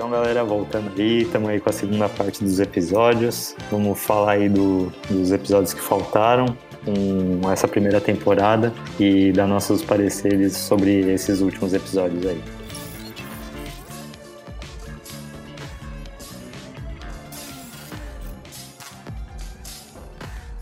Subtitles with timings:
[0.00, 3.54] Então, galera, voltando aí, estamos aí com a segunda parte dos episódios.
[3.70, 6.56] Vamos falar aí do, dos episódios que faltaram
[6.86, 12.42] com essa primeira temporada e dar nossos pareceres sobre esses últimos episódios aí.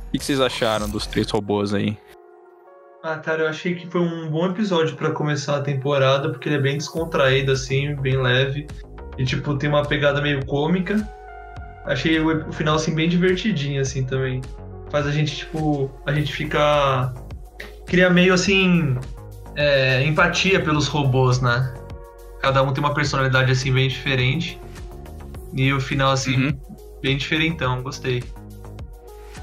[0.09, 1.96] O que vocês acharam dos três robôs aí?
[3.05, 6.57] Ah, cara, eu achei que foi um bom episódio para começar a temporada, porque ele
[6.57, 8.66] é bem descontraído, assim, bem leve.
[9.18, 11.07] E, tipo, tem uma pegada meio cômica.
[11.85, 14.41] Achei o, o final, assim, bem divertidinho, assim, também.
[14.91, 17.13] Faz a gente, tipo, a gente ficar...
[17.85, 18.96] Cria meio, assim,
[19.57, 21.75] é, empatia pelos robôs, né?
[22.41, 24.61] Cada um tem uma personalidade, assim, bem diferente.
[25.53, 26.61] E o final, assim, uhum.
[27.03, 28.22] bem diferentão, gostei.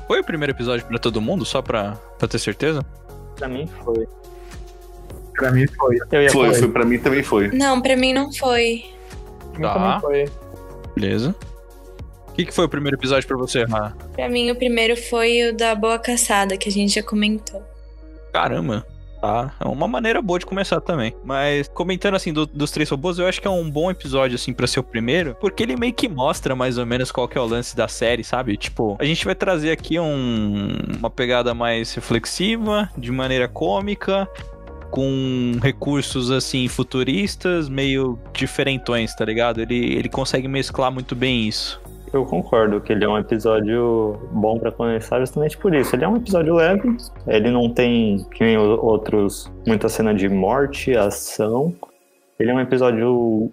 [0.08, 2.86] Foi o primeiro episódio para todo mundo, só pra, pra ter certeza?
[3.36, 4.08] Pra mim foi.
[5.34, 5.98] Pra mim foi.
[6.30, 7.50] foi, foi, pra mim também foi.
[7.50, 8.86] Não, pra mim não foi.
[9.62, 9.74] Tá.
[9.74, 10.32] também foi.
[10.96, 11.36] Beleza.
[12.30, 13.94] O que, que foi o primeiro episódio pra você, Rá?
[14.14, 17.64] Pra mim, o primeiro foi o da Boa Caçada, que a gente já comentou.
[18.34, 18.86] Caramba.
[19.22, 21.16] Tá, é uma maneira boa de começar também.
[21.24, 24.54] Mas comentando assim do, dos três robôs, eu acho que é um bom episódio assim
[24.54, 27.42] para ser o primeiro, porque ele meio que mostra mais ou menos qual que é
[27.42, 28.58] o lance da série, sabe?
[28.58, 34.28] Tipo, a gente vai trazer aqui um, uma pegada mais reflexiva, de maneira cômica,
[34.96, 39.62] com recursos assim futuristas, meio diferentões, tá ligado?
[39.62, 41.82] Ele, ele consegue mesclar muito bem isso.
[42.14, 45.94] Eu concordo que ele é um episódio bom para começar justamente por isso.
[45.94, 46.96] Ele é um episódio leve,
[47.28, 51.76] ele não tem, que nem outros, muita cena de morte, ação.
[52.40, 53.52] Ele é um episódio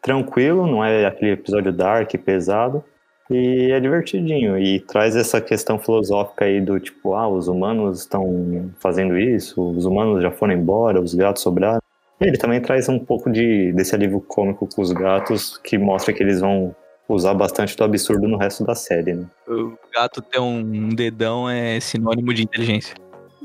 [0.00, 2.84] tranquilo, não é aquele episódio dark, pesado.
[3.30, 8.70] E é divertidinho e traz essa questão filosófica aí do tipo, ah, os humanos estão
[8.78, 11.82] fazendo isso, os humanos já foram embora, os gatos sobraram.
[12.20, 16.12] E ele também traz um pouco de, desse alívio cômico com os gatos, que mostra
[16.12, 16.74] que eles vão
[17.08, 19.26] usar bastante do absurdo no resto da série, né?
[19.46, 22.94] O gato ter um dedão é sinônimo de inteligência.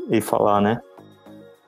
[0.09, 0.81] E falar, né?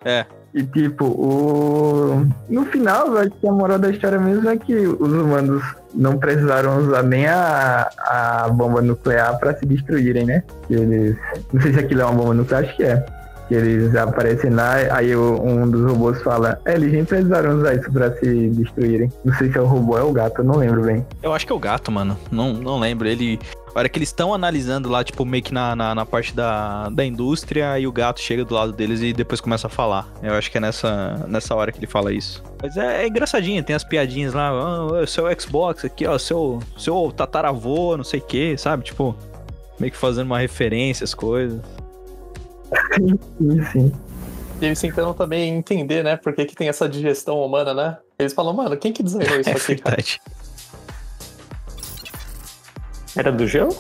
[0.04, 0.26] É.
[0.56, 2.26] E tipo, o...
[2.50, 5.62] no final, acho que a moral da história mesmo é que os humanos
[5.94, 10.44] não precisaram usar nem a, a bomba nuclear para se destruírem, né?
[10.70, 11.18] Eles.
[11.52, 13.06] Não sei se aquilo é uma bomba nuclear, acho que é.
[13.50, 17.92] Que eles aparecem lá, aí um dos robôs fala, é, eles nem precisaram usar isso
[17.92, 19.12] pra se destruírem.
[19.26, 21.06] Não sei se é o robô ou é o gato, não lembro bem.
[21.22, 22.18] Eu acho que é o gato, mano.
[22.32, 23.10] Não, não lembro.
[23.10, 23.38] Ele
[23.76, 26.88] a hora que eles estão analisando lá, tipo, meio que na, na, na, parte da,
[26.90, 30.10] da indústria, e o gato chega do lado deles e depois começa a falar.
[30.24, 32.42] Eu acho que é nessa, nessa hora que ele fala isso.
[32.64, 34.52] Mas é, é engraçadinho, tem as piadinhas lá,
[34.86, 38.86] oh, seu Xbox aqui, ó, seu, seu tataravô, não sei o que, sabe?
[38.86, 39.14] Tipo,
[39.78, 41.60] meio que fazendo uma referência às coisas.
[42.94, 43.20] Sim,
[43.74, 43.94] sim.
[44.62, 47.98] E eles tentando também entender, né, por que, que tem essa digestão humana, né?
[48.18, 49.76] Eles falam, mano, quem que desenhou isso é aqui?
[49.76, 50.22] Verdade.
[50.24, 50.35] Cara?
[53.16, 53.76] Era do Gelo?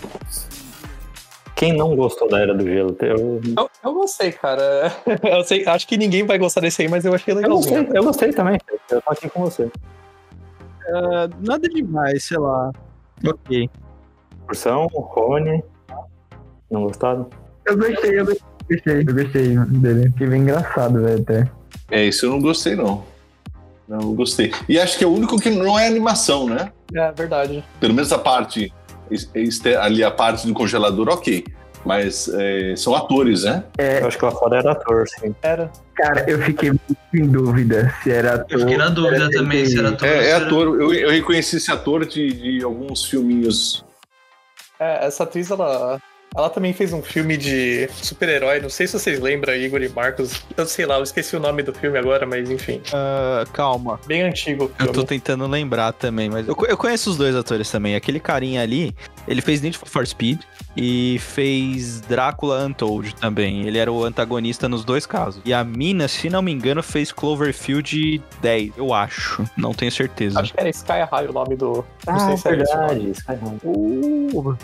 [1.55, 2.95] Quem não gostou da Era do Gelo?
[3.01, 4.91] Eu, eu, eu gostei, cara.
[5.23, 7.51] Eu sei, acho que ninguém vai gostar desse aí, mas eu achei legal.
[7.51, 8.59] Eu gostei, eu gostei também.
[8.89, 9.63] Eu tô aqui com você.
[9.63, 12.71] Uh, nada demais, sei lá.
[13.25, 13.69] Ok.
[14.45, 15.63] Porção, Rony.
[16.69, 17.29] Não gostaram?
[17.65, 20.13] Eu gostei, eu gostei, eu gostei dele.
[20.17, 21.51] Que bem engraçado, velho, até.
[21.89, 23.03] É, isso eu não gostei, não.
[23.87, 24.51] Não gostei.
[24.67, 26.71] E acho que é o único que não é animação, né?
[26.93, 27.63] É, verdade.
[27.79, 28.73] Pelo menos a parte
[29.79, 31.45] ali a parte do congelador, ok.
[31.85, 33.63] Mas é, são atores, né?
[33.77, 35.35] É, eu acho que lá fora era ator, sim.
[35.43, 35.71] Era.
[35.93, 38.47] Cara, eu fiquei muito em dúvida se era ator.
[38.49, 40.07] Eu fiquei na dúvida também se era ator.
[40.07, 40.81] É, é ator.
[40.81, 43.85] Eu, eu reconheci esse ator de, de alguns filminhos.
[44.79, 46.01] É, essa atriz, ela,
[46.35, 48.59] ela também fez um filme de super-herói.
[48.59, 50.43] Não sei se vocês lembram, Igor e Marcos.
[50.55, 52.81] Eu sei lá, eu esqueci o nome do filme agora, mas enfim.
[52.89, 53.99] Uh, calma.
[54.05, 54.69] Bem antigo.
[54.77, 57.95] Eu tô tentando lembrar também, mas eu, eu conheço os dois atores também.
[57.95, 58.93] Aquele carinha ali,
[59.27, 60.41] ele fez Need for Speed
[60.75, 63.65] e fez Drácula Untold também.
[63.65, 65.41] Ele era o antagonista nos dois casos.
[65.45, 69.45] E a mina, se não me engano, fez Cloverfield 10, eu acho.
[69.55, 70.41] Não tenho certeza.
[70.41, 71.85] Acho que era Sky High o nome do.
[72.05, 73.11] Ah, não sei é verdade.
[73.11, 73.59] Sky High.
[73.63, 74.57] Uh,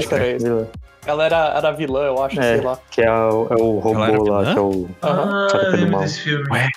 [0.00, 0.66] Sky High.
[1.06, 2.78] Ela era, era vilã, eu acho, é, sei lá.
[2.90, 4.88] Que é o, é o robô lá, que é o.
[5.02, 6.44] Ah, eu lembro desse filme.
[6.50, 6.68] Ué?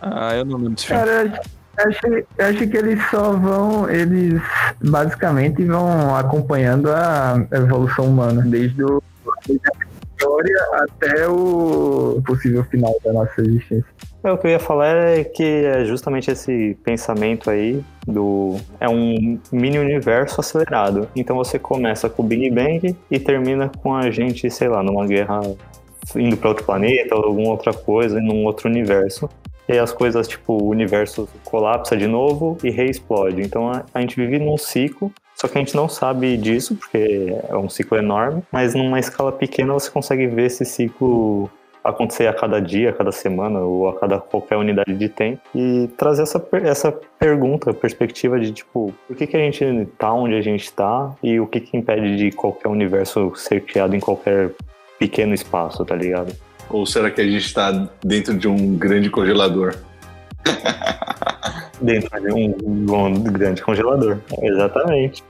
[0.00, 1.02] Ah, eu não lembro desse filme.
[1.02, 1.42] Cara,
[1.76, 2.00] acho,
[2.38, 3.90] acho que eles só vão.
[3.90, 4.40] Eles
[4.82, 9.02] basicamente vão acompanhando a evolução humana, desde o.
[9.46, 9.79] Desde a
[10.40, 13.84] história até o possível final da nossa existência.
[14.22, 18.56] É, o que eu ia falar é que é justamente esse pensamento aí do.
[18.78, 21.08] É um mini universo acelerado.
[21.14, 25.06] Então você começa com o Big Bang e termina com a gente, sei lá, numa
[25.06, 25.40] guerra
[26.16, 29.28] indo para outro planeta ou alguma outra coisa, num outro universo.
[29.68, 33.40] e as coisas, tipo, o universo colapsa de novo e reexplode.
[33.40, 37.34] Então a, a gente vive num ciclo, só que a gente não sabe disso, porque
[37.48, 41.48] é um ciclo enorme, mas numa escala pequena você consegue ver esse ciclo
[41.82, 45.88] acontecer a cada dia, a cada semana ou a cada qualquer unidade de tempo e
[45.96, 50.42] trazer essa, essa pergunta, perspectiva de tipo, por que, que a gente tá onde a
[50.42, 54.50] gente tá e o que, que impede de qualquer universo ser criado em qualquer
[54.98, 56.36] pequeno espaço, tá ligado?
[56.68, 59.74] Ou será que a gente está dentro de um grande congelador?
[61.80, 62.54] Dentro de um,
[63.06, 64.18] um grande congelador.
[64.42, 65.24] Exatamente.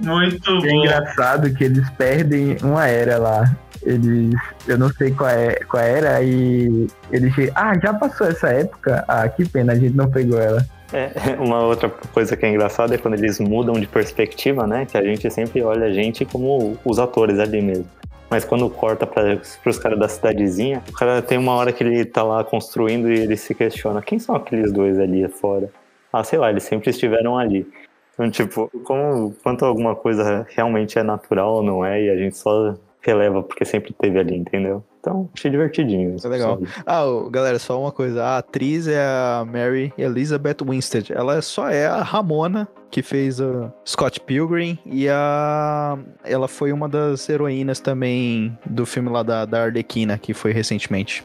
[0.00, 0.66] Muito É bom.
[0.84, 3.56] engraçado que eles perdem uma era lá.
[3.82, 4.34] Eles.
[4.66, 7.32] Eu não sei qual, é, qual era, e eles.
[7.54, 9.04] Ah, já passou essa época?
[9.08, 10.64] Ah, que pena, a gente não pegou ela.
[10.92, 14.86] É, uma outra coisa que é engraçada é quando eles mudam de perspectiva, né?
[14.86, 17.86] Que a gente sempre olha a gente como os atores ali mesmo.
[18.30, 22.04] Mas quando corta para os caras da cidadezinha, o cara tem uma hora que ele
[22.04, 25.70] tá lá construindo e ele se questiona: quem são aqueles dois ali fora?
[26.12, 27.66] Ah, sei lá, eles sempre estiveram ali.
[28.12, 32.36] Então, tipo, como, quanto alguma coisa realmente é natural ou não é, e a gente
[32.36, 34.82] só releva porque sempre teve ali, entendeu?
[35.08, 36.16] Então, achei divertidinho.
[36.22, 36.58] É legal.
[36.58, 36.68] sabe?
[36.86, 38.22] Ah, galera, só uma coisa.
[38.22, 41.14] A atriz é a Mary Elizabeth Winstead.
[41.14, 44.78] Ela só é a Ramona, que fez a Scott Pilgrim.
[44.84, 45.96] E a...
[46.24, 51.24] ela foi uma das heroínas também do filme lá da, da Arlequina, que foi recentemente.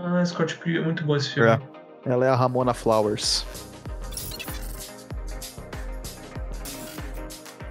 [0.00, 1.50] Ah, Scott Pilgrim, é muito bom esse filme.
[1.50, 1.60] É.
[2.04, 3.46] Ela é a Ramona Flowers.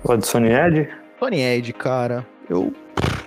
[0.01, 0.89] O de Sony Ed?
[1.19, 2.71] Tony Ed, cara, eu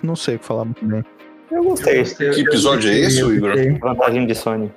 [0.03, 1.05] não sei o que falar muito bem.
[1.51, 1.99] Eu gostei.
[1.99, 2.31] gostei.
[2.31, 3.53] Que episódio é esse, Eu Igor?
[3.53, 3.73] gostei.
[3.79, 4.73] Vantagem de Sony.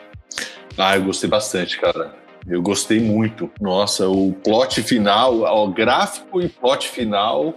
[0.78, 2.16] Ah, eu gostei bastante, cara.
[2.48, 3.52] Eu gostei muito.
[3.60, 7.54] Nossa, o plot final, o gráfico e plot final,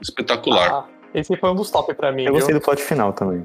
[0.00, 0.70] espetacular.
[0.70, 0.84] Ah,
[1.14, 2.24] esse foi um dos top pra mim.
[2.24, 2.60] Eu gostei viu?
[2.60, 3.42] do plot final também.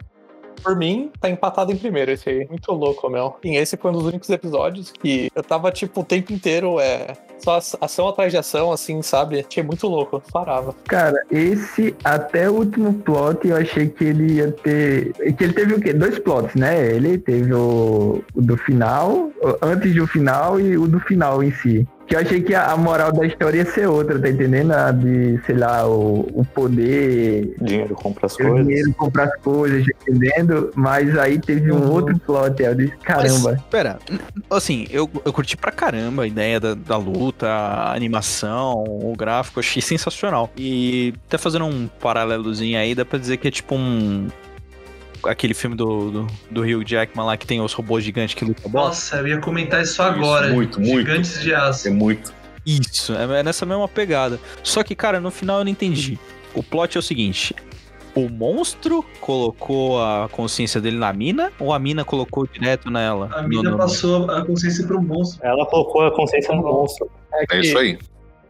[0.63, 2.47] Por mim, tá empatado em primeiro esse aí.
[2.50, 3.35] Muito louco, meu.
[3.44, 7.13] Sim, esse foi um dos únicos episódios que eu tava, tipo, o tempo inteiro, é.
[7.40, 9.46] Só ação atrás de ação, assim, sabe?
[9.48, 10.22] Achei muito louco.
[10.32, 10.76] Parava.
[10.88, 15.14] Cara, esse até o último plot eu achei que ele ia ter.
[15.14, 15.94] Que ele teve o quê?
[15.94, 16.94] Dois plots, né?
[16.94, 21.88] Ele teve o, o do final, antes do final e o do final em si.
[22.07, 24.72] Que eu achei que a, moral da história ia ser outra, tá entendendo?
[24.74, 28.68] A de, sei lá, o, o poder, Dinheiro compra as o coisas.
[28.68, 30.72] dinheiro comprar as coisas, tá entendendo?
[30.75, 31.92] Mas aí teve um Uhum.
[31.92, 33.54] outro plot, eu disse, caramba.
[33.54, 33.98] Mas, pera,
[34.52, 39.60] assim, eu, eu curti pra caramba a ideia da, da luta, a animação, o gráfico,
[39.60, 40.51] achei sensacional.
[40.56, 44.28] E até fazendo um paralelozinho aí, dá pra dizer que é tipo um.
[45.27, 48.69] Aquele filme do, do, do Hugh Jackman lá que tem os robôs gigantes que lutam
[48.69, 48.88] bola.
[48.88, 50.50] Nossa, eu ia comentar isso agora.
[50.54, 50.98] muito, muito.
[51.10, 51.88] Gigantes de aço.
[51.88, 52.33] É muito.
[52.66, 54.39] Isso, é é nessa mesma pegada.
[54.63, 56.18] Só que, cara, no final eu não entendi.
[56.54, 57.54] O plot é o seguinte:
[58.16, 63.30] o monstro colocou a consciência dele na mina ou a mina colocou direto nela?
[63.33, 65.45] A mina no- passou a consciência pro monstro.
[65.45, 67.10] Ela colocou a consciência no monstro.
[67.51, 68.00] É isso aí.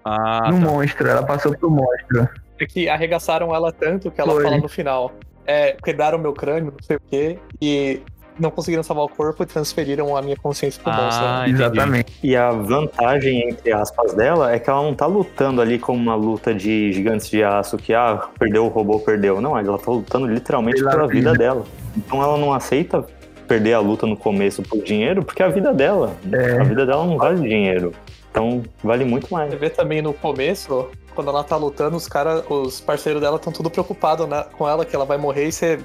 [0.04, 0.72] Ah, no tá.
[0.72, 2.30] monstro, ela passou pro monstro.
[2.60, 4.44] É que arregaçaram ela tanto que ela Foi.
[4.44, 5.12] fala no final.
[5.46, 8.02] É, quebraram meu crânio, não sei o quê, e
[8.40, 11.26] não conseguiram salvar o corpo e transferiram a minha consciência pro monstro.
[11.26, 11.50] Ah, né?
[11.50, 11.64] entendi.
[11.64, 12.14] Exatamente.
[12.24, 16.16] E a vantagem, entre aspas, dela é que ela não tá lutando ali como uma
[16.16, 19.40] luta de gigantes de aço, que, ah, perdeu o robô, perdeu.
[19.40, 21.44] Não, ela tá lutando literalmente Pela pela vida vida.
[21.44, 21.64] dela.
[21.96, 23.06] Então ela não aceita
[23.48, 26.16] perder a luta no começo por dinheiro, porque é a vida dela.
[26.32, 26.60] É.
[26.60, 27.94] A vida dela não vale dinheiro.
[28.32, 29.50] Então vale muito mais.
[29.50, 33.52] Você vê também no começo, quando ela tá lutando, os cara, os parceiros dela estão
[33.52, 35.80] tudo preocupados né, com ela, que ela vai morrer e você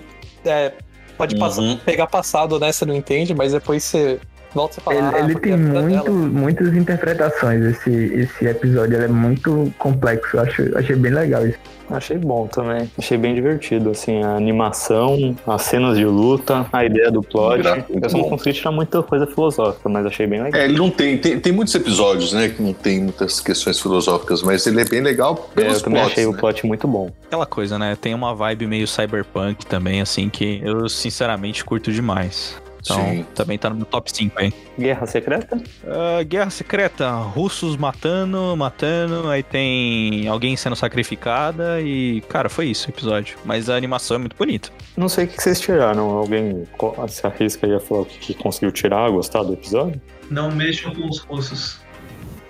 [0.45, 0.73] é,
[1.17, 1.77] pode passar- Uhum.
[1.79, 2.73] pegar passado, né?
[2.73, 4.19] Você não entende, mas depois você
[4.55, 4.97] volta e fala.
[4.97, 8.97] Ele, ah, ele tem a vida muito, dela- muitas interpretações, esse, esse episódio.
[8.97, 10.37] Ele é muito complexo.
[10.37, 11.59] Eu acho, achei bem legal isso.
[11.91, 12.91] Achei bom também.
[12.99, 17.63] Achei bem divertido, assim, a animação, as cenas de luta, a ideia do plot.
[17.89, 20.61] Eu só não consegui tirar muita coisa filosófica, mas achei bem legal.
[20.61, 21.39] É, ele não tem, tem.
[21.41, 22.49] Tem muitos episódios, né?
[22.49, 26.01] Que não tem muitas questões filosóficas, mas ele é bem legal É, pelos eu também
[26.01, 26.39] plots, achei o né?
[26.39, 27.11] plot muito bom.
[27.27, 27.97] Aquela coisa, né?
[28.01, 32.61] Tem uma vibe meio cyberpunk também, assim, que eu sinceramente curto demais.
[32.83, 33.27] Então, Sim.
[33.35, 34.53] também tá no meu top 5 aí.
[34.79, 35.61] Guerra Secreta?
[35.87, 42.89] Ah, Guerra Secreta, russos matando, matando, aí tem alguém sendo sacrificada e, cara, foi isso
[42.89, 43.37] o episódio.
[43.45, 44.71] Mas a animação é muito bonita.
[44.97, 46.11] Não sei o que vocês tiraram.
[46.11, 46.67] Alguém
[47.09, 50.01] se arrisca aí falar o que que conseguiu tirar, gostar do episódio?
[50.31, 51.79] Não mexam com os russos.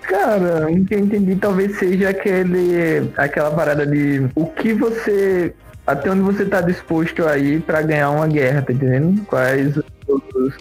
[0.01, 5.53] Cara, o que eu entendi talvez seja aquele, aquela parada de o que você.
[5.85, 9.25] Até onde você tá disposto a ir pra ganhar uma guerra, tá entendendo?
[9.25, 9.79] Quais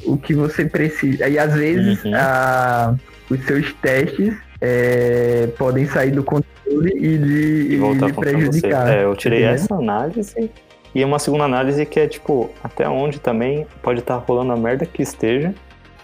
[0.04, 1.28] o que você precisa.
[1.28, 2.12] E às vezes Uhum.
[2.14, 2.94] a-
[3.30, 8.88] os seus testes é, podem sair do controle e lhe, E e voltar lhe prejudicar.
[8.88, 10.50] É, eu tirei tá essa análise
[10.94, 14.84] E uma segunda análise que é, tipo, até onde também pode estar rolando a merda
[14.84, 15.54] que esteja,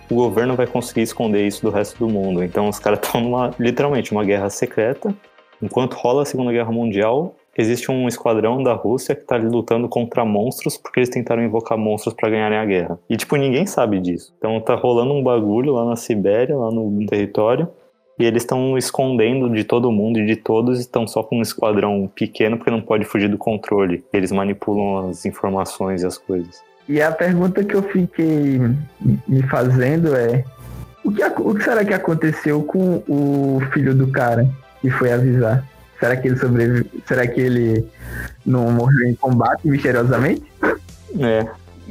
[0.09, 2.43] o governo vai conseguir esconder isso do resto do mundo.
[2.45, 5.13] Então os caras estão numa, literalmente, uma guerra secreta.
[5.61, 9.89] Enquanto rola a Segunda Guerra Mundial, existe um esquadrão da Rússia que tá ali lutando
[9.89, 12.99] contra monstros porque eles tentaram invocar monstros para ganharem a guerra.
[13.09, 14.35] E, tipo, ninguém sabe disso.
[14.39, 17.69] Então tá rolando um bagulho lá na Sibéria, lá no território,
[18.19, 22.11] e eles estão escondendo de todo mundo e de todos, estão só com um esquadrão
[22.15, 24.05] pequeno porque não pode fugir do controle.
[24.13, 26.63] Eles manipulam as informações e as coisas.
[26.89, 28.61] E a pergunta que eu fiquei
[29.29, 30.45] me fazendo é:
[31.05, 34.49] o que, o que será que aconteceu com o filho do cara
[34.81, 35.65] que foi avisar?
[35.99, 36.87] Será que ele sobreviveu?
[37.07, 37.87] Será que ele
[38.45, 40.43] não morreu em combate misteriosamente?
[41.19, 41.47] É,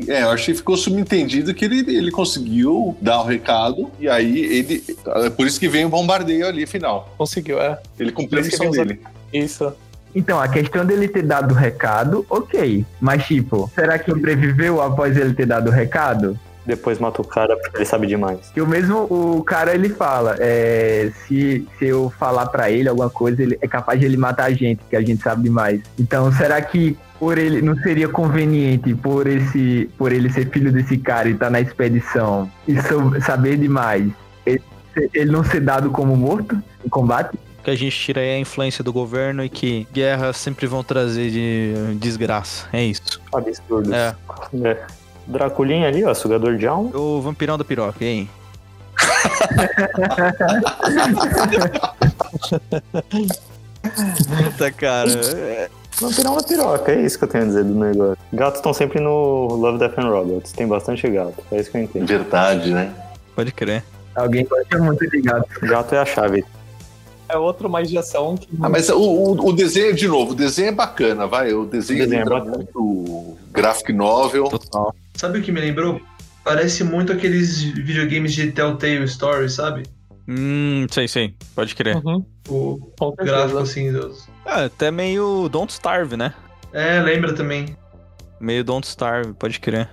[0.07, 4.39] É, eu achei que ficou subentendido que ele, ele conseguiu dar o recado e aí
[4.39, 4.83] ele.
[5.07, 7.13] É por isso que vem o bombardeio ali, final.
[7.17, 7.79] Conseguiu, é.
[7.97, 8.99] Ele cumpriu a missão dele.
[9.33, 9.73] Isso.
[10.13, 12.85] Então, a questão dele ter dado o recado, ok.
[13.01, 16.39] Mas, tipo, será que sobreviveu após ele ter dado o recado?
[16.65, 18.39] Depois mata o cara porque ele sabe demais.
[18.53, 23.09] Que o mesmo o cara ele fala, é, se, se eu falar pra ele alguma
[23.09, 25.81] coisa, ele é capaz de ele matar a gente, que a gente sabe demais.
[25.99, 30.97] Então, será que por ele não seria conveniente por esse por ele ser filho desse
[30.97, 34.11] cara e estar na expedição e sou- saber demais,
[34.45, 34.61] ele,
[35.13, 37.37] ele não ser dado como morto em combate?
[37.63, 40.83] Que a gente tira aí é a influência do governo e que guerras sempre vão
[40.83, 42.67] trazer de desgraça.
[42.71, 43.19] É isso.
[43.33, 43.91] Absurdo.
[43.93, 44.15] É.
[44.63, 44.85] É.
[45.27, 46.95] Draculinha ali, ó, sugador de alma.
[46.95, 48.27] O vampirão da piroca, aí?
[54.43, 55.09] Puta, cara.
[55.99, 58.17] Vampirão na piroca, é isso que eu tenho a dizer do negócio.
[58.33, 60.51] Gatos estão sempre no Love, Death and Robots.
[60.51, 62.05] Tem bastante gato, é isso que eu entendo.
[62.05, 62.93] Verdade, né?
[63.33, 63.83] Pode crer.
[64.13, 65.47] Alguém gosta muito de gato.
[65.61, 66.45] Gato é a chave.
[67.35, 68.47] É outro mais de ação que.
[68.61, 71.53] Ah, mas o, o, o desenho, de novo, o desenho é bacana, vai.
[71.53, 74.45] O desenho, O desenho é muito graphic novel.
[74.45, 74.95] Total.
[75.15, 75.99] Sabe o que me lembrou?
[76.43, 79.83] Parece muito aqueles videogames de Telltale Story, sabe?
[80.27, 81.35] Hum, sei, sei.
[81.53, 81.97] Pode crer.
[81.97, 84.27] Uhum, O com gráfico assim dos.
[84.45, 86.33] Ah, até meio Don't Starve, né?
[86.71, 87.75] É, lembra também.
[88.39, 89.89] Meio Don't Starve, pode crer.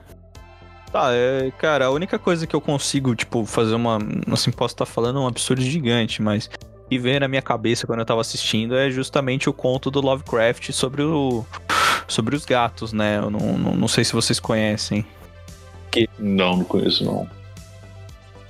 [0.90, 3.98] Tá, é, cara, a única coisa que eu consigo, tipo, fazer uma.
[4.30, 6.50] Assim, posso estar falando um absurdo gigante, mas.
[6.92, 10.72] E veio na minha cabeça quando eu tava assistindo é justamente o conto do Lovecraft
[10.72, 11.42] sobre o.
[12.06, 13.16] Sobre os gatos, né?
[13.16, 15.02] Eu não, não, não sei se vocês conhecem.
[16.18, 17.26] Não, não conheço, não.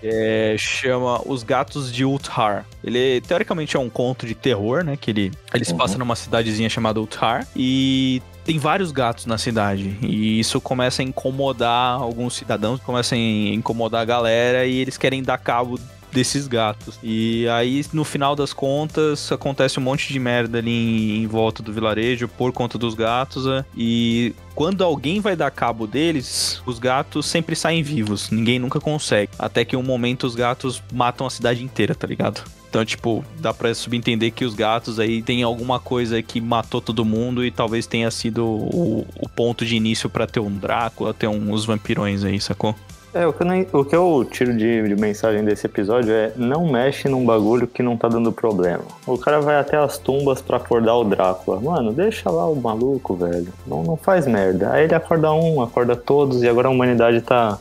[0.03, 2.67] É, chama Os Gatos de Uthar.
[2.83, 4.97] Ele teoricamente é um conto de terror, né?
[4.97, 5.79] Que ele, ele se Uhum.
[5.79, 9.97] passa numa cidadezinha chamada Uthar e tem vários gatos na cidade.
[10.03, 15.23] E isso começa a incomodar alguns cidadãos, começa a incomodar a galera e eles querem
[15.23, 15.79] dar cabo
[16.13, 16.99] desses gatos.
[17.03, 21.63] E aí, no final das contas, acontece um monte de merda ali em, em volta
[21.63, 23.47] do vilarejo por conta dos gatos.
[23.47, 23.65] né?
[23.77, 28.31] E quando alguém vai dar cabo deles, os gatos sempre saem vivos.
[28.31, 29.33] Ninguém nunca consegue.
[29.39, 32.45] Até que um momento os gatos matam a cidade inteira, tá ligado?
[32.69, 37.05] Então, tipo, dá pra subentender que os gatos aí tem alguma coisa que matou todo
[37.05, 41.29] mundo e talvez tenha sido o, o ponto de início pra ter um Drácula, ter
[41.29, 42.75] uns vampirões aí, sacou?
[43.15, 46.33] É, o que eu, nem- o que eu tiro de, de mensagem desse episódio é
[46.35, 48.85] não mexe num bagulho que não tá dando problema.
[49.07, 51.61] O cara vai até as tumbas pra acordar o Drácula.
[51.61, 53.53] Mano, deixa lá o maluco, velho.
[53.67, 54.73] Não, não faz merda.
[54.73, 57.59] Aí ele acorda um, acorda todos, e agora a humanidade tá,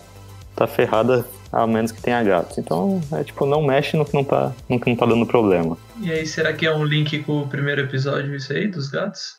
[0.56, 2.58] tá ferrada, a menos que tenha gatos.
[2.58, 5.78] Então, é tipo, não mexe no que não tá, no que não tá dando problema.
[6.00, 9.34] E aí, será que é um link com o primeiro episódio, isso aí, dos gatos?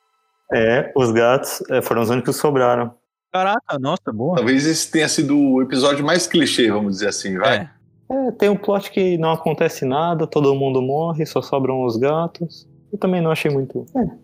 [0.52, 2.92] É, os gatos é, foram os únicos que sobraram.
[3.32, 4.36] Caraca, nossa, boa.
[4.36, 7.58] Talvez esse tenha sido o episódio mais clichê, vamos dizer assim, vai.
[7.58, 7.70] É,
[8.10, 12.68] É, tem um plot que não acontece nada, todo mundo morre, só sobram os gatos.
[12.92, 13.86] Eu também não achei muito.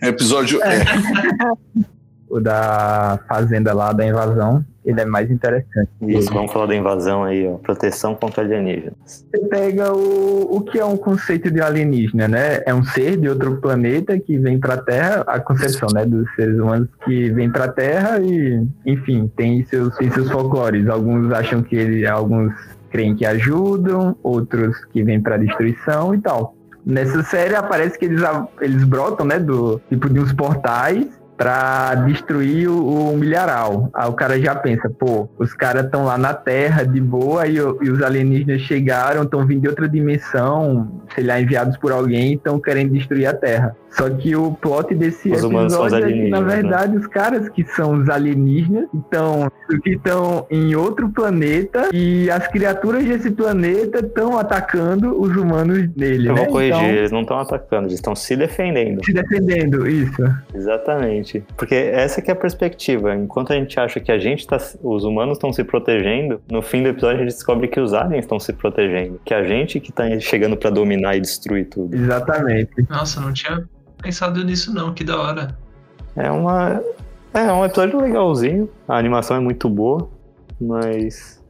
[0.00, 0.62] É episódio.
[0.62, 0.84] É.
[2.28, 5.90] O da fazenda lá, da invasão, ele é mais interessante.
[6.00, 7.56] Isso, vamos falar da invasão aí, ó.
[7.56, 8.94] Proteção contra alienígenas.
[9.04, 12.60] Você pega o, o que é um conceito de alienígena, né?
[12.64, 16.56] É um ser de outro planeta que vem pra Terra, a concepção, né, dos seres
[16.58, 20.88] humanos que vem pra Terra e, enfim, tem seus, tem seus folclores.
[20.88, 22.54] Alguns acham que ele, alguns
[22.90, 26.54] creem que ajudam, outros que vêm pra destruição e tal.
[26.84, 28.22] Nessa série aparece que eles,
[28.60, 33.90] eles brotam, né, do tipo de uns portais pra destruir o, o milharal.
[33.92, 37.56] Aí o cara já pensa, pô, os caras estão lá na Terra de boa e,
[37.56, 42.58] e os alienígenas chegaram, estão vindo de outra dimensão, sei lá, enviados por alguém, estão
[42.58, 43.76] querendo destruir a Terra.
[43.96, 46.54] Só que o plot desse Os humanos são os episódio é que, na né?
[46.56, 49.50] verdade, os caras que são os alienígenas estão
[49.82, 56.28] que estão em outro planeta e as criaturas desse planeta estão atacando os humanos nele,
[56.28, 56.42] Eu né?
[56.44, 59.04] vou corrigir, Então, eles não estão atacando, eles estão se defendendo.
[59.04, 60.22] se defendendo, isso.
[60.54, 61.42] Exatamente.
[61.56, 63.14] Porque essa que é a perspectiva.
[63.14, 64.58] Enquanto a gente acha que a gente tá.
[64.82, 68.24] Os humanos estão se protegendo, no fim do episódio a gente descobre que os aliens
[68.24, 69.20] estão se protegendo.
[69.24, 71.94] Que a gente que tá chegando pra dominar e destruir tudo.
[71.96, 72.70] Exatamente.
[72.90, 73.64] Nossa, não tinha
[73.98, 75.58] pensado nisso não, que da hora.
[76.14, 76.82] É uma.
[77.34, 78.70] É um episódio legalzinho.
[78.88, 80.08] A animação é muito boa,
[80.60, 81.42] mas.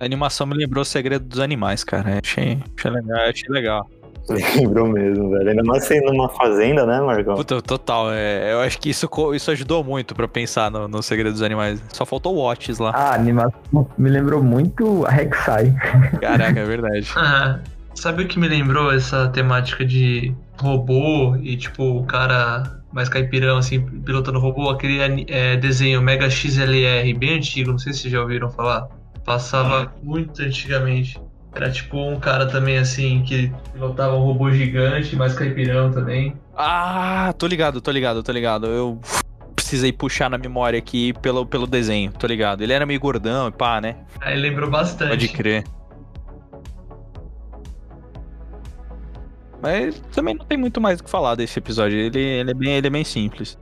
[0.00, 2.20] A animação me lembrou o segredo dos animais, cara.
[2.22, 3.90] Achei, achei legal, achei legal.
[4.56, 5.50] Lembrou mesmo, velho.
[5.50, 7.34] Ainda mais sendo numa fazenda, né, Marcão?
[7.34, 8.12] Puta, total.
[8.12, 11.82] é, eu acho que isso, isso ajudou muito pra pensar no, no segredo dos animais.
[11.92, 12.90] Só faltou o Watches lá.
[12.90, 15.74] A animação me lembrou muito a Rek'Sai.
[16.20, 17.10] Caraca, é verdade.
[17.16, 17.58] Ah,
[17.94, 23.58] sabe o que me lembrou essa temática de robô e tipo o cara mais caipirão
[23.58, 24.70] assim pilotando robô?
[24.70, 28.88] Aquele é, desenho Mega XLR bem antigo, não sei se vocês já ouviram falar.
[29.24, 31.20] Passava muito antigamente.
[31.54, 36.34] Era tipo um cara também assim que pilotava um robô gigante, mais caipirão também.
[36.56, 38.66] Ah, tô ligado, tô ligado, tô ligado.
[38.66, 38.98] Eu
[39.54, 42.62] precisei puxar na memória aqui pelo, pelo desenho, tô ligado.
[42.62, 43.96] Ele era meio gordão e pá, né?
[44.20, 45.10] Aí lembrou bastante.
[45.10, 45.64] Pode crer.
[49.62, 51.96] Mas também não tem muito mais o que falar desse episódio.
[51.96, 53.56] Ele, ele, é, bem, ele é bem simples.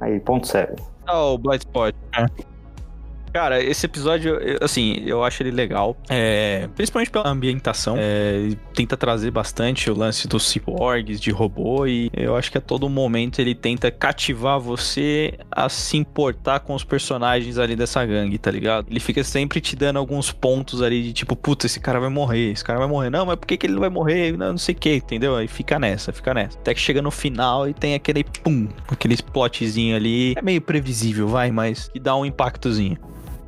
[0.00, 0.74] Aí, ponto sério.
[1.06, 1.94] Ah, o Blind Spot.
[3.34, 5.96] Cara, esse episódio, assim, eu acho ele legal.
[6.08, 7.96] É, principalmente pela ambientação.
[7.98, 11.84] É, tenta trazer bastante o lance dos cyborgs, de robô.
[11.84, 16.76] E eu acho que a todo momento ele tenta cativar você a se importar com
[16.76, 18.86] os personagens ali dessa gangue, tá ligado?
[18.88, 22.52] Ele fica sempre te dando alguns pontos ali de tipo, puta, esse cara vai morrer,
[22.52, 23.10] esse cara vai morrer.
[23.10, 24.38] Não, mas por que, que ele não vai morrer?
[24.38, 25.34] Não, não sei o que, entendeu?
[25.34, 26.56] Aí fica nessa, fica nessa.
[26.56, 30.34] Até que chega no final e tem aquele pum, aquele plotzinho ali.
[30.36, 32.96] É meio previsível, vai, mas que dá um impactozinho.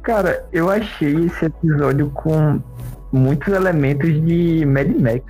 [0.07, 2.61] Cara, eu achei esse episódio com
[3.13, 5.25] muitos elementos de Mad Max.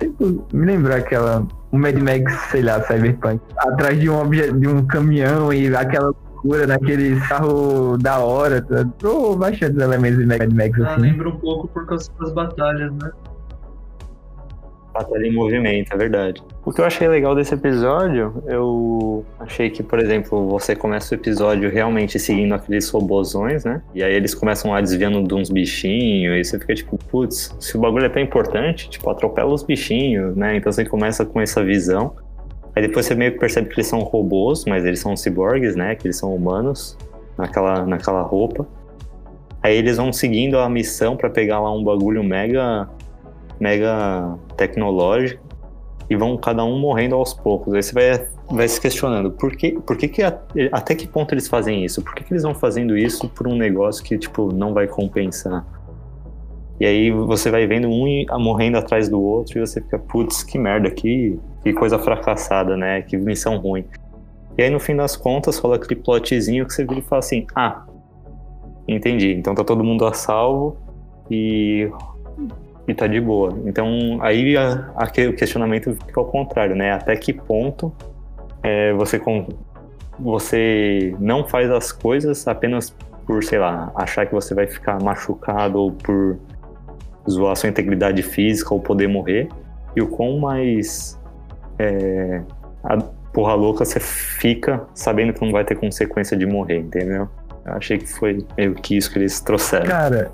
[0.53, 1.47] Me lembrou aquela.
[1.71, 3.41] O Mad Max, sei lá, Cyberpunk.
[3.57, 8.61] Atrás de um, obje- de um caminhão e aquela loucura naquele carro da hora.
[8.61, 8.85] Tá?
[8.99, 11.01] Tô bastante elementos de Mad Max Ah, assim.
[11.01, 13.09] lembra um pouco por causa das batalhas, né?
[14.97, 16.41] Batalha em movimento, é verdade.
[16.65, 21.17] O que eu achei legal desse episódio, eu achei que, por exemplo, você começa o
[21.17, 23.81] episódio realmente seguindo aqueles robozões, né?
[23.93, 27.77] E aí eles começam lá desviando de uns bichinhos, e você fica tipo, putz, se
[27.77, 30.57] o bagulho é tão importante, tipo, atropela os bichinhos, né?
[30.57, 32.15] Então você começa com essa visão.
[32.75, 35.95] Aí depois você meio que percebe que eles são robôs, mas eles são ciborgues, né?
[35.95, 36.97] Que eles são humanos,
[37.37, 38.67] naquela, naquela roupa.
[39.61, 42.89] Aí eles vão seguindo a missão pra pegar lá um bagulho mega
[43.59, 45.43] mega tecnológico
[46.09, 47.73] e vão cada um morrendo aos poucos.
[47.73, 50.39] Aí você vai, vai se questionando por que, por que, que a-
[50.71, 52.01] até que ponto eles fazem isso?
[52.01, 55.65] Por que, que eles vão fazendo isso por um negócio que tipo não vai compensar?
[56.79, 60.43] E aí você vai vendo um i- morrendo atrás do outro e você fica, putz,
[60.43, 63.01] que merda, que, que coisa fracassada, né?
[63.01, 63.83] Que missão ruim.
[64.57, 67.45] E aí no fim das contas rola aquele plotzinho que você vira e fala assim,
[67.55, 67.83] ah,
[68.87, 69.33] entendi.
[69.33, 70.77] Então tá todo mundo a salvo
[71.29, 71.91] e
[72.87, 73.57] e tá de boa.
[73.65, 76.93] Então, aí a, aquele questionamento fica ao contrário, né?
[76.93, 77.93] Até que ponto
[78.63, 79.47] é, você, com,
[80.17, 82.95] você não faz as coisas apenas
[83.25, 86.37] por, sei lá, achar que você vai ficar machucado ou por
[87.29, 89.49] zoar sua integridade física ou poder morrer,
[89.95, 91.19] e o quão mais
[91.77, 92.41] é,
[92.83, 92.97] a
[93.33, 97.27] porra louca você fica sabendo que não vai ter consequência de morrer, entendeu?
[97.65, 99.87] Eu achei que foi meio que isso que eles trouxeram.
[99.87, 100.31] Cara,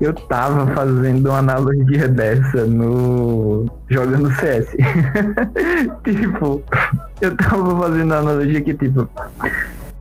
[0.00, 3.66] eu tava fazendo uma analogia dessa no.
[3.88, 4.66] jogando CS.
[6.04, 6.62] tipo,
[7.20, 9.08] eu tava fazendo uma analogia que, tipo,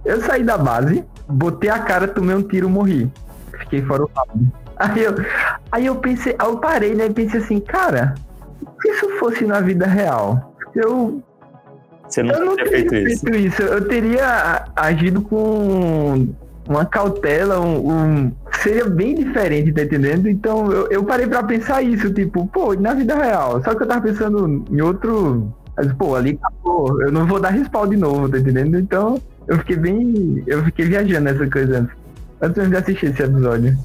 [0.04, 3.10] eu saí da base, botei a cara, tomei um tiro, morri.
[3.60, 4.52] Fiquei fora o round.
[4.78, 5.14] Aí eu,
[5.72, 7.06] aí eu pensei, aí eu parei, né?
[7.06, 8.16] E pensei assim, cara,
[8.82, 11.22] se isso fosse na vida real, eu
[12.10, 13.22] Você não eu não teria feito isso.
[13.26, 13.62] feito isso.
[13.62, 16.28] Eu teria agido com
[16.68, 18.32] uma cautela, um, um-
[18.64, 20.30] seria bem diferente, tá entendendo?
[20.30, 23.62] Então eu, eu parei para pensar isso, tipo, pô, na vida real.
[23.64, 25.54] Só que eu tava pensando em outro.
[25.76, 28.80] Mas, pô, ali acabou, eu não vou dar respaldo de novo, tá entendendo?
[28.80, 30.44] Então eu fiquei bem.
[30.48, 31.96] Eu fiquei viajando nessa coisa antes.
[32.42, 33.78] Antes de assistir esse episódio.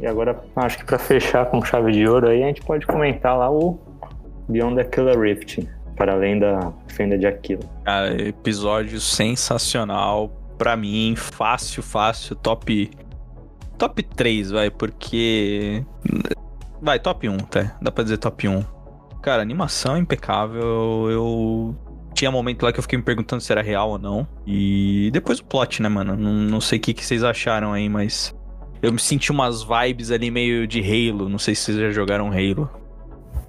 [0.00, 3.36] E agora, acho que para fechar com chave de ouro aí, a gente pode comentar
[3.36, 3.78] lá o
[4.48, 7.62] Beyond the Killer Rift para além da fenda de Aquila.
[7.84, 10.32] Cara, episódio sensacional.
[10.56, 12.90] Pra mim, fácil, fácil, top.
[13.76, 15.84] Top 3, vai, porque.
[16.80, 17.76] Vai, top 1, tá?
[17.82, 18.64] Dá pra dizer top 1.
[19.20, 21.10] Cara, animação é impecável.
[21.10, 21.76] Eu.
[22.14, 24.26] Tinha momento lá que eu fiquei me perguntando se era real ou não.
[24.46, 26.16] E depois o plot, né, mano?
[26.16, 28.34] Não, não sei o que, que vocês acharam aí, mas.
[28.80, 31.28] Eu me senti umas vibes ali meio de Halo.
[31.28, 32.68] Não sei se vocês já jogaram Halo.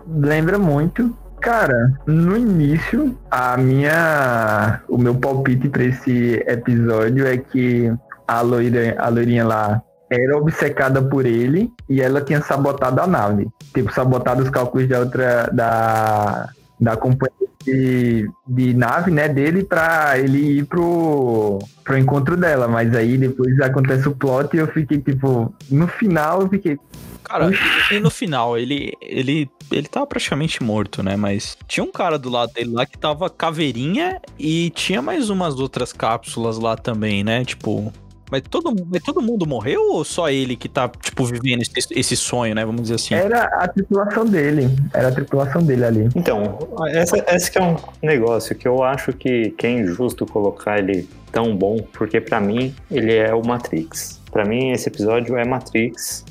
[0.08, 1.16] Lembra muito.
[1.42, 4.82] Cara, no início, a minha.
[4.88, 7.92] O meu palpite pra esse episódio é que
[8.28, 13.48] a loira, a loirinha lá era obcecada por ele e ela tinha sabotado a nave.
[13.74, 15.50] Tipo, sabotado os cálculos da outra.
[15.54, 16.50] da.
[16.80, 22.68] da companhia de, de nave, né, dele pra ele ir pro, pro encontro dela.
[22.68, 26.80] Mas aí depois acontece o plot e eu fiquei, tipo, no final eu fiquei.
[27.24, 27.52] Cara,
[27.92, 31.16] e no final, ele, ele, ele tava praticamente morto, né?
[31.16, 35.60] Mas tinha um cara do lado dele lá que tava caveirinha e tinha mais umas
[35.60, 37.46] outras cápsulas lá também, né?
[37.46, 37.94] Tipo.
[38.32, 42.16] Mas todo, mas todo mundo morreu ou só ele que tá, tipo, vivendo esse, esse
[42.16, 42.66] sonho, né?
[42.66, 43.14] Vamos dizer assim.
[43.16, 44.70] Era a tripulação dele.
[44.94, 46.10] Era a tripulação dele ali.
[46.16, 46.58] Então,
[46.90, 51.08] essa, esse que é um negócio que eu acho que, que é injusto colocar ele
[51.32, 54.20] tão bom, porque pra mim ele é o Matrix.
[54.32, 56.26] Pra mim esse episódio é Matrix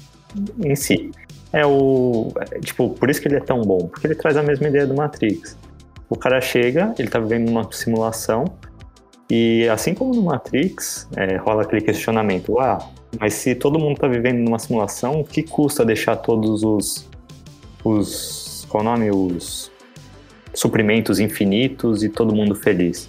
[0.65, 1.11] em si.
[1.53, 2.33] É o.
[2.53, 4.87] é, tipo, por isso que ele é tão bom, porque ele traz a mesma ideia
[4.87, 5.57] do Matrix.
[6.11, 8.45] O cara chega, ele tá vivendo uma simulação,
[9.31, 12.79] e assim como no Matrix, é, rola aquele questionamento: ah,
[13.21, 17.09] mas se todo mundo tá vivendo numa simulação, o que custa deixar todos os.
[17.85, 18.67] os.
[18.69, 19.11] qual o nome?
[19.11, 19.71] Os
[20.55, 23.09] suprimentos infinitos e todo mundo feliz?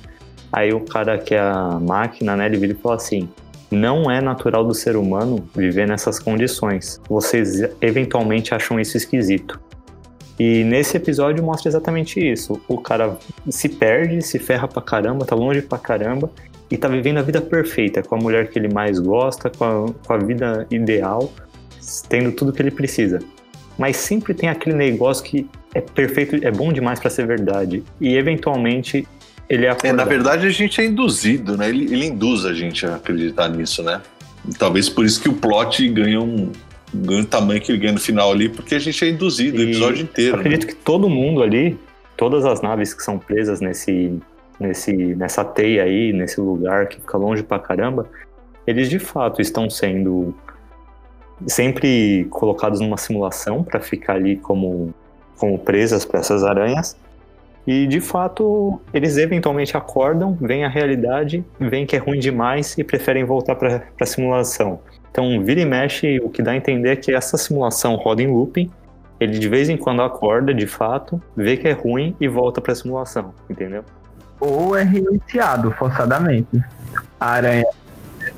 [0.52, 3.30] Aí o cara que é a máquina, né, ele vira e fala assim:
[3.72, 7.00] não é natural do ser humano viver nessas condições.
[7.08, 9.60] Vocês eventualmente acham isso esquisito.
[10.39, 12.62] E nesse episódio mostra exatamente isso.
[12.67, 13.17] O cara
[13.49, 16.32] se perde, se ferra pra caramba, tá longe pra caramba
[16.71, 19.93] e tá vivendo a vida perfeita, com a mulher que ele mais gosta, com a,
[20.08, 21.32] com a vida ideal,
[22.08, 23.19] tendo tudo que ele precisa.
[23.78, 27.84] Mas sempre tem aquele negócio que é perfeito, é bom demais pra ser verdade.
[27.99, 29.06] E eventualmente
[29.49, 31.67] ele é É, na verdade, a gente é induzido, né?
[31.67, 34.02] Ele, ele induz a gente a acreditar nisso, né?
[34.58, 36.52] Talvez por isso que o plot ganha um,
[36.93, 39.62] ganha o tamanho que ele ganha no final ali, porque a gente é induzido o
[39.62, 40.34] E episódio Eu inteiro.
[40.34, 40.39] né?
[40.39, 41.78] acredito que todo mundo ali,
[42.17, 44.19] todas as naves que são presas nesse,
[44.60, 48.08] nesse, nessa teia aí, nesse lugar que fica longe pra caramba,
[48.65, 50.34] eles de fato estão sendo
[51.47, 54.93] sempre colocados numa simulação para ficar ali como,
[55.38, 56.97] como presas para essas aranhas.
[57.65, 62.84] E de fato, eles eventualmente acordam, veem a realidade, veem que é ruim demais e
[62.84, 64.80] preferem voltar para a simulação.
[65.12, 68.28] Então, vira e mexe, o que dá a entender é que essa simulação roda em
[68.28, 68.72] looping
[69.19, 72.74] ele de vez em quando acorda, de fato, vê que é ruim e volta pra
[72.74, 73.84] simulação, entendeu?
[74.39, 76.63] Ou é reiniciado forçadamente.
[77.19, 77.65] A aranha.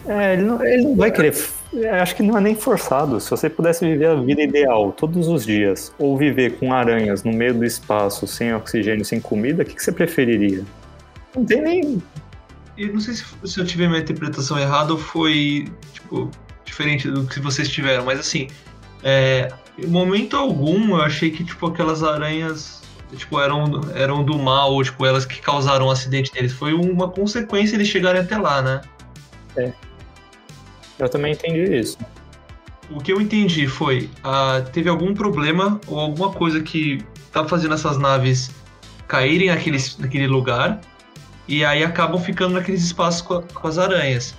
[0.08, 1.36] É, ele não, ele não vai querer.
[1.76, 3.20] é, Acho que não é nem forçado.
[3.20, 7.32] Se você pudesse viver a vida ideal todos os dias, ou viver com aranhas no
[7.32, 10.64] meio do espaço, sem oxigênio, sem comida, o que, que você preferiria?
[11.36, 12.04] Não tem nem.
[12.76, 16.32] Eu não sei se, se eu tive uma interpretação errada ou foi, tipo,
[16.72, 18.48] diferente do que vocês tiveram, mas assim,
[19.04, 22.82] é, em momento algum eu achei que, tipo, aquelas aranhas,
[23.16, 26.54] tipo, eram, eram do mal, ou, tipo, elas que causaram o acidente deles.
[26.54, 28.82] Foi uma consequência eles chegarem até lá, né?
[30.98, 31.98] Eu também entendi isso.
[32.90, 37.74] O que eu entendi foi, ah, teve algum problema ou alguma coisa que tá fazendo
[37.74, 38.52] essas naves
[39.08, 40.80] caírem naquele, naquele lugar
[41.48, 44.36] e aí acabam ficando naqueles espaços com, a- com as aranhas.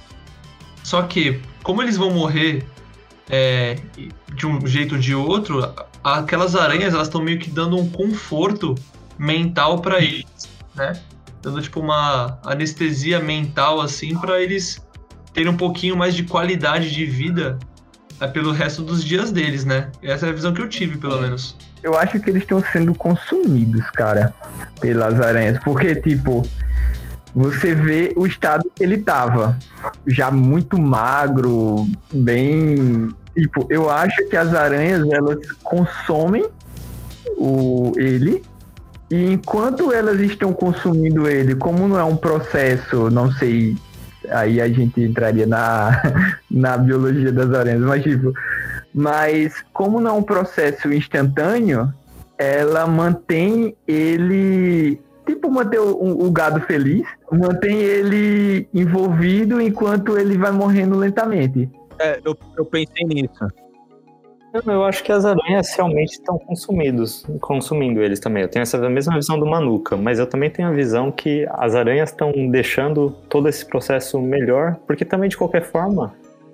[0.83, 2.65] Só que, como eles vão morrer
[3.31, 3.79] é,
[4.35, 5.73] de um jeito ou de outro,
[6.03, 8.75] aquelas aranhas elas estão meio que dando um conforto
[9.19, 10.27] mental para eles,
[10.75, 11.01] né?
[11.41, 14.85] Dando tipo uma anestesia mental assim para eles
[15.33, 17.59] terem um pouquinho mais de qualidade de vida
[18.21, 19.91] é, pelo resto dos dias deles, né?
[20.03, 21.57] Essa é a visão que eu tive, pelo menos.
[21.83, 24.33] Eu acho que eles estão sendo consumidos, cara,
[24.81, 25.59] pelas aranhas.
[25.65, 26.47] Porque, tipo,
[27.35, 29.59] você vê o estado que ele tava.
[30.07, 33.09] Já muito magro, bem.
[33.35, 36.45] Tipo, eu acho que as aranhas, elas consomem
[37.37, 38.43] o ele.
[39.11, 43.77] E enquanto elas estão consumindo ele, como não é um processo, não sei.
[44.31, 46.01] Aí a gente entraria na,
[46.51, 48.33] na biologia das aranhas, mas tipo,
[48.95, 51.93] mas como não é um processo instantâneo,
[52.37, 55.01] ela mantém ele.
[55.27, 61.71] Tipo, manter o, o gado feliz, mantém ele envolvido enquanto ele vai morrendo lentamente.
[61.99, 63.47] É, eu, eu pensei nisso.
[64.67, 68.43] Eu acho que as aranhas realmente estão consumidos, consumindo eles também.
[68.43, 71.75] Eu tenho essa mesma visão do Manuka, mas eu também tenho a visão que as
[71.75, 76.13] aranhas estão deixando todo esse processo melhor, porque também de qualquer forma,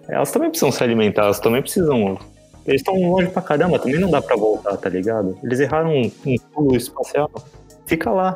[0.08, 2.16] elas também precisam se alimentar, elas também precisam.
[2.64, 5.36] Eles estão longe pra caramba, também não dá pra voltar, tá ligado?
[5.42, 7.30] Eles erraram um, um pulo espacial.
[7.84, 8.34] Fica lá.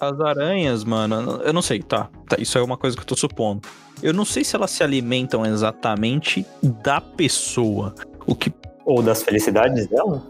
[0.00, 2.36] As aranhas, mano, eu não sei, tá, tá.
[2.38, 3.62] Isso é uma coisa que eu tô supondo.
[4.02, 7.94] Eu não sei se elas se alimentam exatamente da pessoa.
[8.26, 8.52] O que.
[8.84, 10.22] Ou das felicidades dela.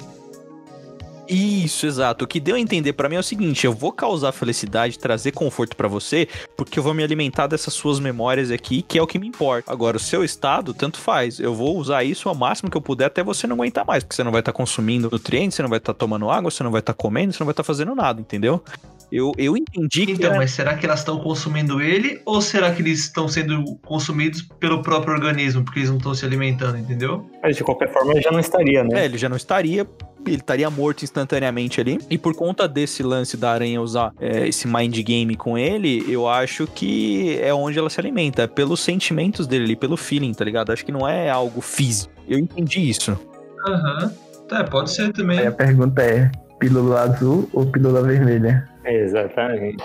[1.28, 2.24] Isso, exato.
[2.24, 5.32] O que deu a entender pra mim é o seguinte: eu vou causar felicidade, trazer
[5.32, 6.26] conforto pra você,
[6.56, 9.70] porque eu vou me alimentar dessas suas memórias aqui, que é o que me importa.
[9.70, 11.38] Agora, o seu estado, tanto faz.
[11.38, 14.16] Eu vou usar isso ao máximo que eu puder até você não aguentar mais, porque
[14.16, 16.80] você não vai estar consumindo nutrientes, você não vai estar tomando água, você não vai
[16.80, 18.62] estar comendo, você não vai estar fazendo nada, entendeu?
[19.10, 20.12] Eu, eu entendi que.
[20.12, 23.64] Então, era- mas será que elas estão consumindo ele ou será que eles estão sendo
[23.86, 27.24] consumidos pelo próprio organismo, porque eles não estão se alimentando, entendeu?
[27.42, 29.00] Mas de qualquer forma ele já não estaria, né?
[29.00, 29.86] É, ele já não estaria,
[30.26, 31.98] ele estaria morto instantaneamente ali.
[32.10, 36.28] E por conta desse lance da aranha usar é, esse mind game com ele, eu
[36.28, 40.44] acho que é onde ela se alimenta, é pelos sentimentos dele ali, pelo feeling, tá
[40.44, 40.70] ligado?
[40.70, 42.12] Acho que não é algo físico.
[42.28, 43.18] Eu entendi isso.
[43.66, 44.12] Aham.
[44.48, 45.38] Tá, pode ser também.
[45.38, 48.68] Aí a pergunta é: pílula azul ou pílula vermelha?
[48.88, 49.82] Exatamente.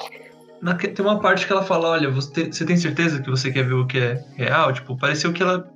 [0.62, 3.66] Na- tem uma parte que ela fala, olha, você, você tem certeza que você quer
[3.66, 4.72] ver o que é real?
[4.72, 5.70] Tipo, pareceu que ela,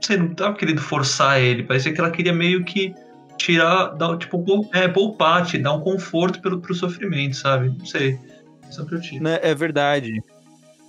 [0.00, 2.94] você não tava querendo forçar ele, parecia que ela queria meio que
[3.38, 7.74] tirar, dar, tipo, é, poupar, te dar um conforto pelo, pro sofrimento, sabe?
[7.76, 8.18] Não sei.
[8.70, 9.20] Só que eu tive.
[9.20, 10.22] Né, É verdade.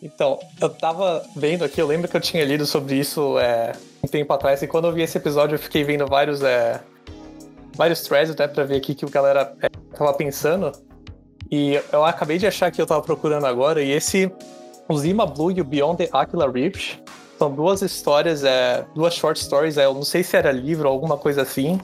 [0.03, 3.71] Então, eu tava vendo aqui, eu lembro que eu tinha lido sobre isso é,
[4.03, 6.79] um tempo atrás, e quando eu vi esse episódio eu fiquei vendo vários, é,
[7.73, 10.71] vários threads até pra ver o que, que o galera é, tava pensando.
[11.51, 14.31] E eu acabei de achar que eu tava procurando agora, e esse,
[14.89, 17.01] o Zima Blue e o Beyond the Aquila Rift,
[17.37, 20.93] são duas histórias, é, duas short stories, é, eu não sei se era livro ou
[20.93, 21.79] alguma coisa assim,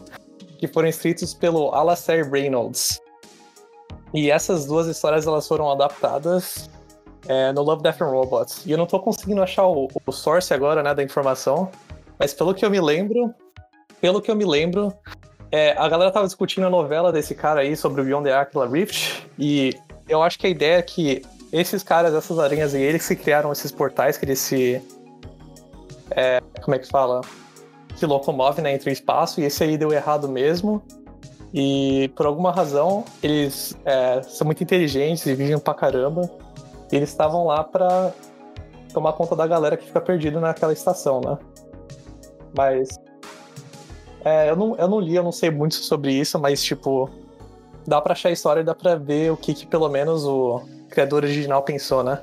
[0.58, 3.00] que foram escritos pelo Alastair Reynolds.
[4.14, 6.70] E essas duas histórias elas foram adaptadas
[7.28, 8.66] é, no Love, Death and Robots.
[8.66, 11.70] E eu não tô conseguindo achar o, o source agora, né, da informação,
[12.18, 13.34] mas pelo que eu me lembro,
[14.00, 14.94] pelo que eu me lembro,
[15.52, 18.68] é, a galera tava discutindo a novela desse cara aí sobre o Beyond the Aquila
[18.68, 19.74] Rift, e
[20.08, 23.52] eu acho que a ideia é que esses caras, essas aranhas e eles que criaram
[23.52, 24.82] esses portais que eles se...
[26.12, 27.22] é, como é que fala?
[27.96, 30.82] Se locomove, né, entre o espaço, e esse aí deu errado mesmo.
[31.54, 36.30] E por alguma razão, eles é, são muito inteligentes e vivem pra caramba.
[36.90, 38.12] E eles estavam lá pra
[38.94, 41.38] tomar conta da galera que fica perdida naquela estação, né?
[42.56, 42.90] Mas.
[44.24, 47.10] É, eu, não, eu não li, eu não sei muito sobre isso, mas, tipo.
[47.86, 50.62] Dá pra achar a história e dá pra ver o que, que pelo menos o
[50.88, 52.22] criador original pensou, né?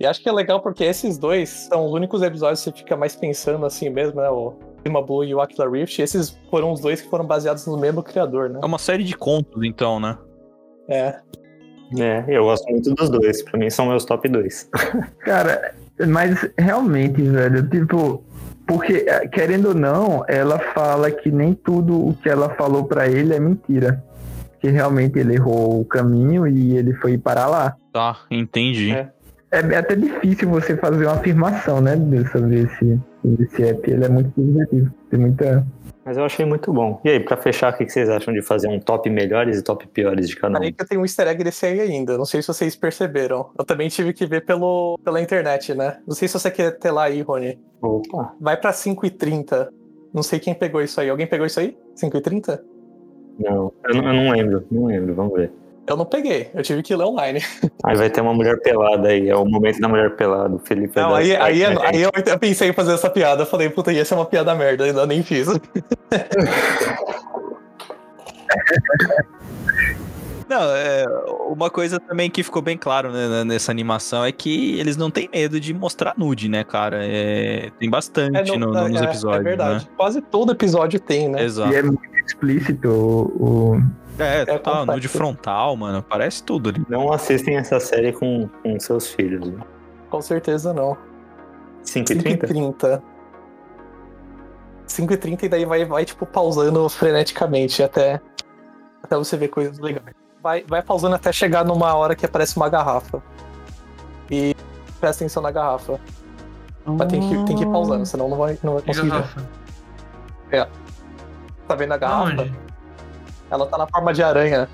[0.00, 2.96] E acho que é legal porque esses dois são os únicos episódios que você fica
[2.96, 4.28] mais pensando assim mesmo, né?
[4.28, 6.02] O Prima Blue e o Aquila Rift.
[6.02, 8.58] Esses foram os dois que foram baseados no mesmo criador, né?
[8.60, 10.18] É uma série de contos, então, né?
[10.88, 11.20] É.
[11.96, 13.42] É, eu gosto muito dos dois.
[13.44, 14.68] Pra mim são meus top dois.
[15.20, 15.72] Cara,
[16.08, 18.24] mas realmente, velho, tipo,
[18.66, 23.08] porque eh, querendo ou não, ela fala que nem tudo o que ela falou pra
[23.08, 24.02] ele é mentira.
[24.60, 27.76] Que realmente ele errou o caminho e ele foi parar lá.
[27.92, 28.92] Tá, entendi.
[28.92, 29.10] É.
[29.50, 31.94] É até difícil você fazer uma afirmação, né,
[32.32, 32.98] sobre esse,
[33.38, 33.90] esse app.
[33.90, 34.90] Ele é muito subjetivo.
[35.10, 35.66] Tem muita.
[36.04, 37.00] Mas eu achei muito bom.
[37.04, 39.86] E aí, pra fechar, o que vocês acham de fazer um top melhores e top
[39.86, 40.62] piores de cada um?
[40.62, 42.18] Aí que eu tenho um easter egg desse aí ainda.
[42.18, 43.50] Não sei se vocês perceberam.
[43.56, 46.00] Eu também tive que ver pelo, pela internet, né?
[46.06, 47.58] Não sei se você quer ter lá aí, Rony.
[47.80, 49.68] Opa, Vai pra 5h30.
[50.12, 51.08] Não sei quem pegou isso aí.
[51.08, 51.76] Alguém pegou isso aí?
[51.96, 52.60] 5h30?
[53.38, 53.72] não.
[53.84, 54.08] Eu, não.
[54.08, 55.52] eu não lembro, não lembro, vamos ver.
[55.86, 56.48] Eu não peguei.
[56.54, 57.40] Eu tive que ler online.
[57.84, 60.54] Aí vai ter uma mulher pelada aí, é o momento da mulher pelada.
[60.54, 61.82] O Felipe Não, dar aí, aí, gente.
[61.84, 63.42] aí eu, pensei em fazer essa piada.
[63.42, 64.84] Eu falei, puta, ia ser uma piada merda.
[64.84, 65.48] Ainda nem fiz.
[70.48, 71.06] Não, é,
[71.48, 75.26] uma coisa também que ficou bem claro né, nessa animação é que eles não têm
[75.32, 76.98] medo de mostrar nude, né, cara?
[77.02, 79.84] É, tem bastante no- no- nos é, episódios, É verdade.
[79.86, 79.90] né?
[79.96, 81.42] Quase todo episódio tem, né?
[81.42, 81.72] Exato.
[81.72, 83.80] E é muito explícito o.
[84.22, 86.02] o- É, total, nude frontal, mano.
[86.02, 86.84] Parece tudo ali.
[86.88, 89.48] Não assistem essa série com, com seus filhos.
[89.48, 89.60] né?
[90.10, 90.96] Com certeza não.
[91.82, 92.46] 5 e 30?
[92.46, 93.02] 5h30.
[94.86, 98.20] 5h30 e daí vai, vai, tipo, pausando freneticamente até,
[99.02, 100.14] até você ver coisas legais.
[100.42, 103.22] Vai, vai pausando até chegar numa hora que aparece uma garrafa.
[104.30, 104.54] E
[105.00, 105.98] presta atenção na garrafa.
[106.84, 109.22] Mas tem que, tem que ir pausando, senão não vai, não vai conseguir ver.
[110.50, 110.68] garrafa?
[111.68, 112.30] Tá vendo a garrafa?
[112.42, 112.52] Aonde?
[113.52, 114.68] Ela tá na forma de aranha.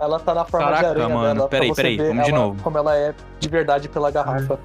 [0.00, 1.34] Ela tá na forma Caraca, de aranha mano.
[1.34, 1.48] dela.
[1.48, 2.62] Peraí, peraí, vamos de ela- novo.
[2.62, 4.58] Como ela é de verdade pela garrafa.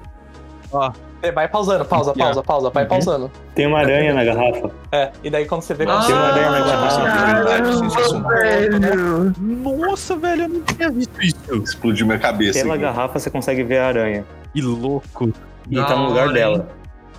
[0.72, 2.88] Ó, É, Vai pausando, pausa, pausa, pausa, vai Uhum.
[2.90, 3.30] pausando.
[3.52, 4.70] Tem uma aranha na garrafa.
[4.92, 5.84] É, e daí quando você vê.
[5.88, 8.28] Ah, Tem uma aranha na garrafa.
[8.28, 9.34] velho.
[9.40, 11.36] Nossa, velho, eu não tinha visto isso.
[11.64, 12.60] Explodiu minha cabeça.
[12.60, 12.82] Pela aqui.
[12.84, 14.24] garrafa você consegue ver a aranha.
[14.52, 15.32] Que louco.
[15.70, 16.68] E tá no lugar dela.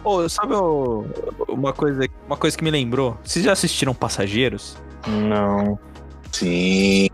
[0.03, 1.05] Ô, sabe o-
[1.49, 3.17] uma coisa, uma coisa que me lembrou?
[3.23, 4.77] Vocês já assistiram Passageiros?
[5.07, 5.77] Não.
[6.31, 7.09] Sim,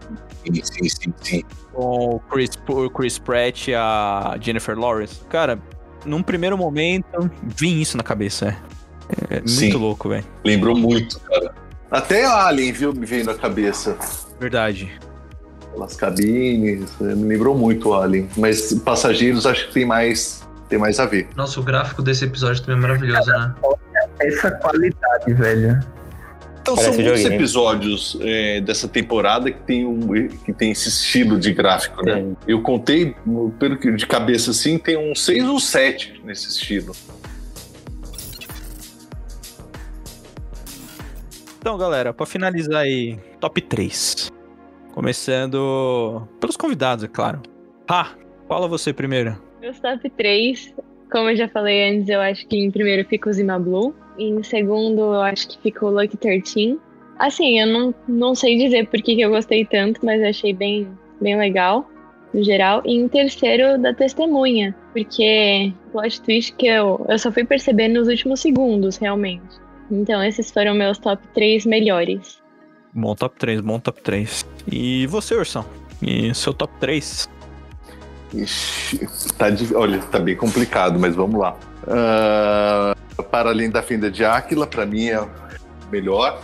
[0.45, 1.43] sim, sim, sim, sim.
[1.73, 5.19] Com o Chris, o Chris Pratt e a Jennifer Lawrence?
[5.29, 5.59] Cara,
[6.05, 8.55] num primeiro momento, vim isso na cabeça.
[9.09, 9.73] É, é muito Sim.
[9.73, 10.25] louco, velho.
[10.43, 11.53] Lembrou muito, cara.
[11.91, 13.97] Até a Alien, viu, me veio na cabeça.
[14.39, 14.91] Verdade.
[15.71, 18.27] Pelas cabines, eh, me lembrou muito o Alien.
[18.37, 21.27] Mas Passageiros acho que tem mais, tem mais a ver.
[21.35, 23.53] Nossa, o gráfico desse episódio também é maravilhoso, né?
[24.19, 25.79] Essa qualidade, velho.
[26.65, 27.35] Então Parece são muitos videogame.
[27.43, 29.99] episódios eh, dessa temporada que tem, um,
[30.43, 32.15] que tem esse estilo de gráfico, né?
[32.15, 32.37] Tem.
[32.47, 33.15] Eu contei,
[33.59, 36.95] pelo que de cabeça assim, tem uns seis ou sete nesse estilo.
[41.59, 44.31] Então, galera, pra finalizar aí, top 3.
[44.91, 47.43] Começando pelos convidados, é claro.
[47.87, 48.09] Ah,
[48.47, 49.39] fala você primeiro.
[49.61, 50.73] Meus top 3,
[51.11, 53.93] como eu já falei antes, eu acho que em primeiro fica o Zima Blue.
[54.17, 56.79] Em segundo, eu acho que fica o Lucky 13.
[57.19, 60.53] Assim, eu não, não sei dizer por que, que eu gostei tanto, mas eu achei
[60.53, 60.87] bem,
[61.21, 61.89] bem legal,
[62.33, 62.81] no geral.
[62.85, 68.07] E em terceiro, da Testemunha, porque plot twist que eu, eu só fui perceber nos
[68.07, 69.65] últimos segundos, realmente.
[69.89, 72.41] Então, esses foram meus top 3 melhores.
[72.93, 74.45] Bom top 3, bom top 3.
[74.71, 75.65] E você, Ursão?
[76.01, 77.29] E seu top 3?
[78.33, 81.57] Ixi, tá, olha, tá bem complicado, mas vamos lá.
[83.17, 85.25] Ah, para além da fenda de Áquila, para mim é
[85.91, 86.41] melhor,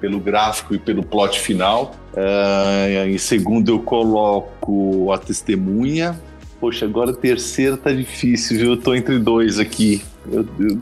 [0.00, 1.94] pelo gráfico e pelo plot final.
[2.16, 6.18] Ah, em segundo, eu coloco a testemunha.
[6.60, 8.70] Poxa, agora a terceira tá difícil, viu?
[8.72, 10.02] Eu tô entre dois aqui.
[10.24, 10.78] Meu Deus.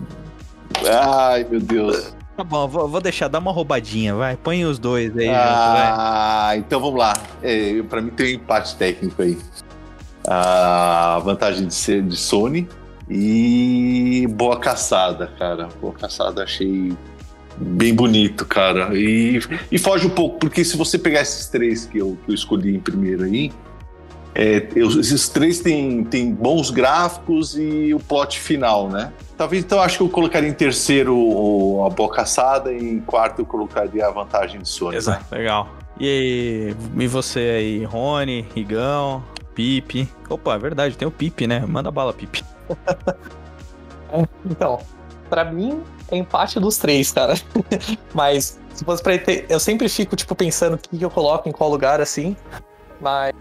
[0.88, 2.14] Ai, meu Deus.
[2.36, 4.36] Tá bom, vou, vou deixar, dá uma roubadinha, vai.
[4.36, 5.38] Põe os dois aí junto.
[5.38, 7.12] Ah, então vamos lá.
[7.42, 9.38] É, para mim tem um empate técnico aí.
[10.26, 12.68] A vantagem de ser de Sony
[13.08, 15.68] e boa caçada, cara.
[15.80, 16.92] Boa caçada, achei
[17.56, 18.90] bem bonito, cara.
[18.96, 19.40] E,
[19.70, 22.74] e foge um pouco, porque se você pegar esses três que eu, que eu escolhi
[22.74, 23.52] em primeiro aí,
[24.34, 29.12] é, eu- esses três têm, têm bons gráficos e o plot final, né?
[29.36, 33.42] Talvez então acho que eu colocaria em terceiro o- a boa caçada e em quarto
[33.42, 34.96] eu colocaria a vantagem de Sony.
[34.96, 35.68] Exato, legal.
[36.00, 39.22] E, aí, e você aí, Rony, Rigão,
[39.54, 40.08] Pipe?
[40.28, 41.64] Opa, é verdade, tem o Pipe, né?
[41.68, 42.42] Manda bala, Pipe.
[44.44, 44.80] Então,
[45.28, 47.34] pra mim é empate dos três, cara.
[48.14, 51.52] Mas se fosse pra ter, eu sempre fico tipo pensando o que eu coloco em
[51.52, 52.36] qual lugar assim.
[53.00, 53.34] Mas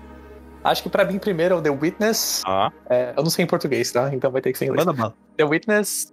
[0.64, 2.42] acho que pra mim primeiro é o The Witness.
[2.46, 4.14] Ah, É, eu não sei em português, tá?
[4.14, 4.86] Então vai ter que ser em inglês.
[4.86, 5.14] manda bala.
[5.38, 6.12] The Witness.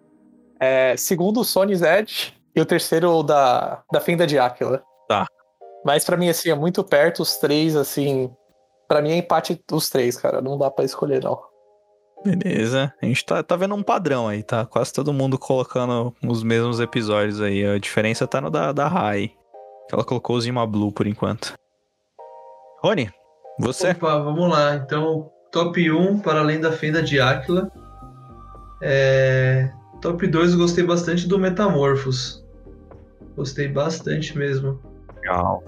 [0.61, 2.35] É, segundo, o Sony's Edge.
[2.55, 4.83] E o terceiro, o da, da Fenda de Áquila.
[5.09, 5.25] Tá.
[5.85, 8.31] Mas pra mim, assim, é muito perto os três, assim.
[8.89, 10.43] Pra mim é empate os três, cara.
[10.43, 11.41] Não dá pra escolher, não.
[12.25, 12.93] Beleza.
[13.01, 14.67] A gente tá, tá vendo um padrão aí, tá?
[14.67, 17.65] Quase todo mundo colocando os mesmos episódios aí.
[17.65, 19.33] A diferença tá no da, da Rai.
[19.93, 21.55] Ela colocou o Zima Blue por enquanto.
[22.83, 23.11] Rony,
[23.59, 23.91] você?
[23.91, 24.77] Opa, vamos lá.
[24.77, 27.71] Então, top 1, para além da fenda de Áquila.
[28.83, 32.43] É, Top 2, eu gostei bastante do Metamorphos.
[33.37, 34.81] Gostei bastante mesmo.
[35.17, 35.63] Legal.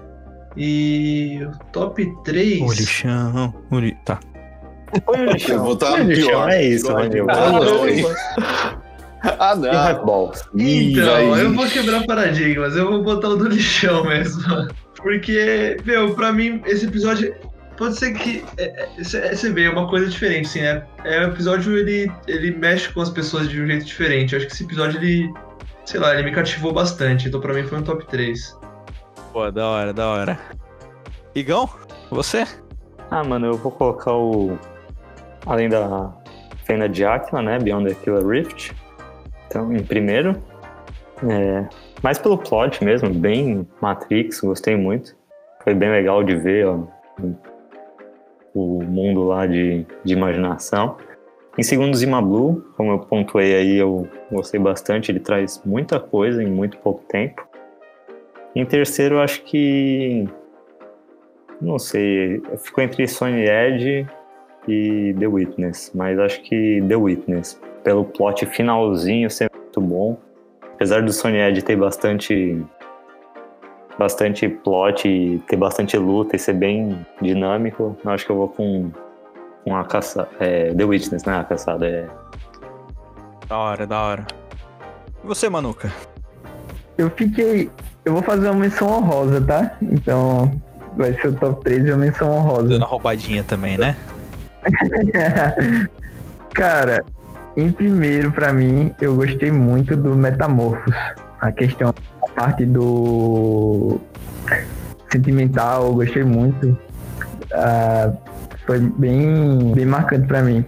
[0.57, 2.61] E o top 3.
[2.61, 3.53] O lixão.
[3.71, 3.95] O li...
[4.05, 4.19] Tá.
[5.05, 5.63] Põe o Eu lixão.
[5.63, 6.49] vou estar Põe o lixão, pior.
[6.49, 6.91] é isso.
[6.91, 7.89] Ah, lá.
[7.89, 8.05] hein?
[9.39, 10.31] Ah, não.
[10.55, 14.43] Então, eu vou quebrar paradigmas, eu vou botar o do lixão mesmo.
[14.97, 17.33] Porque, meu, pra mim, esse episódio.
[17.77, 18.43] Pode ser que.
[18.57, 20.83] é, é, cê- Você vê, é uma coisa diferente, assim, né?
[21.03, 24.33] É, o episódio ele, ele mexe com as pessoas de um jeito diferente.
[24.33, 25.33] Eu acho que esse episódio, ele.
[25.85, 27.27] Sei lá, ele me cativou bastante.
[27.27, 28.57] Então, pra mim, foi um top 3.
[29.33, 30.39] Pô, da hora, da hora.
[31.33, 31.67] Igão,
[32.11, 32.45] você?
[33.09, 34.57] Ah, mano, eu vou colocar o.
[35.45, 36.13] Além da
[36.63, 37.59] Fenda de Aquila, né?
[37.59, 38.73] Beyond the Killer Rift.
[39.47, 40.35] Então, em primeiro.
[41.29, 41.65] É,
[42.21, 45.15] pelo plot mesmo, bem Matrix, gostei muito.
[45.63, 46.79] Foi bem legal de ver ó,
[48.53, 50.97] o mundo lá de, de imaginação.
[51.57, 55.11] Em segundo, Zima Blue, como eu pontuei aí, eu gostei bastante.
[55.11, 57.47] Ele traz muita coisa em muito pouco tempo.
[58.55, 60.27] Em terceiro, acho que
[61.61, 64.07] não sei, ficou entre Sony Edge
[64.67, 70.17] e The Witness, mas acho que The Witness, pelo plot finalzinho ser muito bom,
[70.73, 72.61] apesar do Sony Edge ter bastante
[73.97, 78.49] bastante plot e ter bastante luta e ser bem dinâmico, eu acho que eu vou
[78.49, 78.91] com,
[79.63, 82.07] com a caça, é, The Witness, né, a caçada, é
[83.47, 84.25] Da hora, da hora.
[85.23, 85.91] E você, Manuca?
[86.97, 87.69] Eu fiquei.
[88.03, 89.77] Eu vou fazer uma menção honrosa, tá?
[89.81, 90.51] Então.
[90.95, 92.67] Vai ser o top 3 e uma menção honrosa.
[92.67, 93.95] Dando a roubadinha também, né?
[96.53, 97.03] Cara,
[97.55, 100.95] em primeiro, pra mim, eu gostei muito do Metamorfos.
[101.39, 103.99] A questão, a parte do
[105.11, 106.77] sentimental, eu gostei muito.
[107.53, 108.11] Ah,
[108.65, 110.65] foi bem, bem marcante pra mim.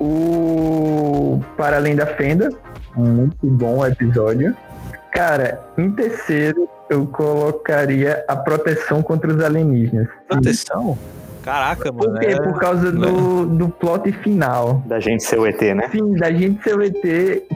[0.00, 2.50] O Para Além da Fenda,
[2.96, 4.56] muito bom episódio.
[5.12, 10.08] Cara, em terceiro, eu colocaria a proteção contra os alienígenas.
[10.28, 10.96] Proteção?
[11.42, 12.12] Caraca, mano.
[12.12, 12.26] Por quê?
[12.26, 14.82] é- Por causa do, do plot final.
[14.86, 15.88] Da gente ser o ET, né?
[15.90, 17.02] Sim, da gente ser o ET.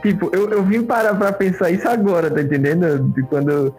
[0.03, 2.99] Tipo, eu, eu vim parar pra pensar isso agora, tá entendendo?
[3.13, 3.75] De quando.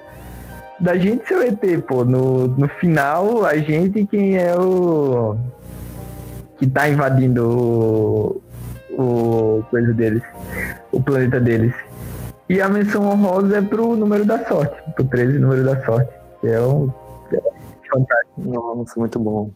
[0.79, 2.05] Da gente ser o ET, pô.
[2.05, 5.35] No, no final, a gente quem é o.
[6.57, 8.41] Que tá invadindo o.
[8.99, 10.23] O coisa deles.
[10.91, 11.73] O planeta deles.
[12.49, 14.75] E a menção honrosa é pro número da sorte.
[14.95, 16.09] Pro 13 número da sorte.
[16.41, 16.89] Que é um.
[17.33, 17.37] é
[17.91, 18.41] fantástico.
[18.41, 19.51] Nossa, muito bom.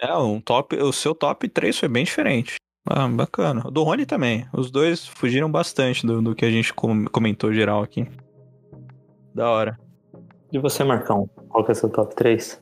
[0.00, 2.56] É, um top, o seu top 3 foi bem diferente.
[2.88, 3.62] Ah, bacana.
[3.66, 4.46] O do Rony também.
[4.52, 8.06] Os dois fugiram bastante do, do que a gente com- comentou geral aqui.
[9.34, 9.78] Da hora.
[10.52, 11.28] E você, Marcão?
[11.48, 12.60] Qual que é o seu top 3?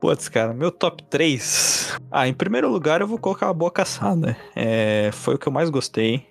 [0.00, 1.96] Putz, cara, meu top 3.
[2.10, 4.36] Ah, em primeiro lugar eu vou colocar a Boa Caçada.
[4.56, 6.26] É, foi o que eu mais gostei.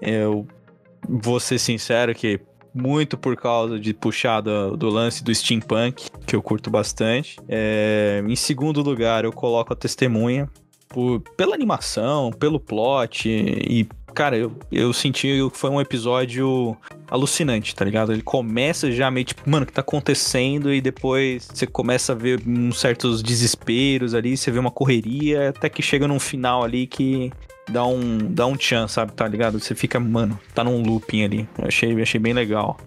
[0.00, 0.46] Eu
[1.08, 2.40] vou ser sincero que
[2.76, 7.38] muito por causa de puxar do, do lance do steampunk, que eu curto bastante.
[7.48, 10.48] É, em segundo lugar eu coloco a Testemunha.
[10.88, 16.76] Por, pela animação, pelo plot e, cara, eu, eu senti que foi um episódio
[17.10, 18.12] alucinante, tá ligado?
[18.12, 20.72] Ele começa já meio tipo, mano, o que tá acontecendo?
[20.72, 25.68] E depois você começa a ver uns certos desesperos ali, você vê uma correria, até
[25.68, 27.30] que chega num final ali que
[27.68, 29.12] dá um, dá um chance, sabe?
[29.12, 29.58] Tá ligado?
[29.60, 31.48] Você fica, mano, tá num looping ali.
[31.62, 32.78] Achei, achei bem legal.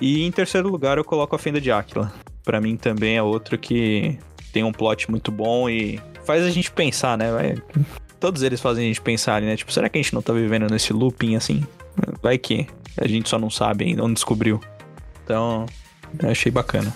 [0.00, 2.12] E em terceiro lugar eu coloco a Fenda de Áquila.
[2.44, 4.18] Pra mim também é outro que
[4.52, 7.30] tem um plot muito bom e faz a gente pensar, né?
[7.32, 7.62] Vai-
[8.20, 9.56] Todos eles fazem a gente pensar ali, né?
[9.56, 11.62] Tipo, será que a gente não tá vivendo nesse looping assim?
[12.22, 14.60] Vai que a gente só não sabe ainda, não descobriu.
[15.24, 15.66] Então,
[16.22, 16.94] achei bacana.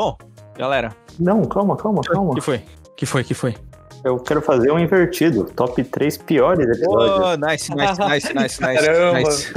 [0.00, 0.16] Bom,
[0.56, 2.34] galera, Não, calma, calma, calma.
[2.34, 2.62] que foi?
[2.96, 3.22] Que foi?
[3.22, 3.54] Que foi?
[4.02, 5.44] Eu quero fazer um invertido.
[5.44, 7.20] Top 3 piores episódios.
[7.20, 9.18] Oh, nice, nice, nice, nice, nice, Caramba.
[9.20, 9.52] nice.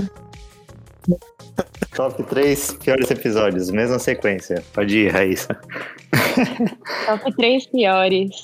[1.95, 3.71] Top 3 piores episódios.
[3.71, 4.61] Mesma sequência.
[4.73, 5.57] Pode ir, Raíssa.
[7.07, 8.43] Top 3 piores.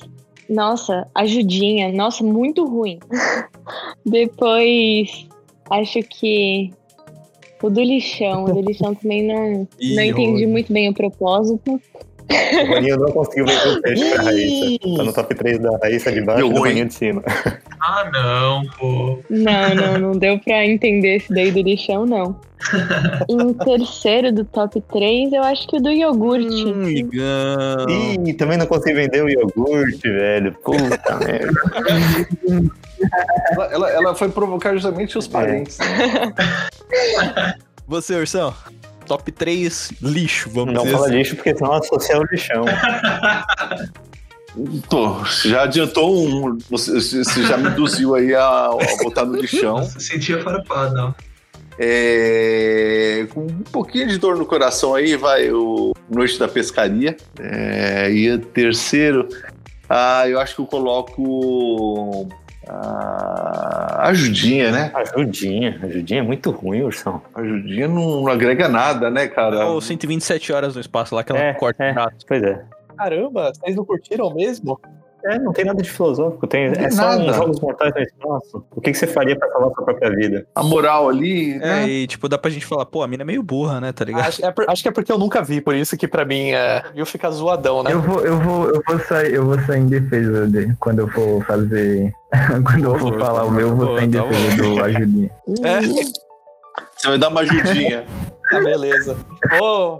[0.49, 1.91] Nossa, ajudinha.
[1.91, 2.97] Nossa, muito ruim.
[4.05, 5.27] Depois,
[5.69, 6.71] acho que
[7.61, 8.45] o do lixão.
[8.45, 11.79] O do lixão também não, Ih, não entendi muito bem o propósito.
[12.31, 14.97] O Roninho não conseguiu ver o peixe pra Raíssa.
[14.97, 16.69] Tá no top 3 da Raíssa de baixo e do ruim.
[16.69, 17.23] Roninho de cima.
[17.81, 19.19] Ah, não, pô.
[19.29, 22.37] Não, não, não deu pra entender esse daí do lixão, não.
[23.29, 26.65] Em terceiro do top 3, eu acho que o do iogurte.
[26.65, 26.89] Hum.
[28.27, 30.53] Ih, também não consegui vender o iogurte, velho.
[30.61, 31.53] Puta merda.
[33.51, 35.77] Ela, ela, ela foi provocar justamente os parentes.
[37.87, 38.53] Você, Ursão?
[39.05, 41.15] Top 3 lixo, vamos Não dizer fala assim.
[41.17, 42.65] lixo, porque senão associa o lixão.
[44.89, 46.57] Tô, já adiantou um.
[46.69, 49.83] Você, você já me induziu aí a, a botar no lixão.
[49.83, 51.13] Sentia farpada, ó.
[51.81, 57.15] É, com um pouquinho de dor no coração aí, vai o Noite da Pescaria.
[57.39, 59.29] É, e o terceiro,
[59.89, 62.27] ah, eu acho que eu coloco
[62.69, 64.91] a Ajudinha, né?
[64.93, 65.79] Ajudinha.
[65.83, 67.21] Ajudinha é muito ruim, Ursão.
[67.35, 69.65] Ajudinha não, não agrega nada, né, cara?
[69.67, 71.95] Ou 127 horas no espaço lá que ela É, corta é.
[72.27, 72.63] Pois é.
[72.97, 74.79] Caramba, vocês não curtiram mesmo?
[75.25, 76.47] É, não tem nada de filosófico.
[76.47, 77.23] Tem, tem é só nada.
[77.23, 78.65] uns jogos mortais no espaço.
[78.71, 80.47] O que, que você faria pra salvar sua própria vida?
[80.55, 81.87] A moral ali, É, né?
[81.87, 84.27] e tipo, dá pra gente falar, pô, a mina é meio burra, né, tá ligado?
[84.27, 86.51] Acho, é por- acho que é porque eu nunca vi, por isso que pra mim
[86.51, 87.91] é, viu ficar zoadão, né?
[87.91, 91.07] Eu vou, eu vou, eu vou sair, eu vou sair em defesa dele quando eu
[91.09, 92.13] for fazer.
[92.65, 94.83] quando eu for Pô, falar o meu, eu pô, vou sair em tá defesa do
[94.83, 95.31] ajudinha.
[95.63, 98.05] É, Você vai dar uma ajudinha.
[98.49, 99.17] tá, beleza.
[99.61, 99.99] Ô,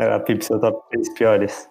[0.00, 1.68] É, a Pip, seu top 3 piores.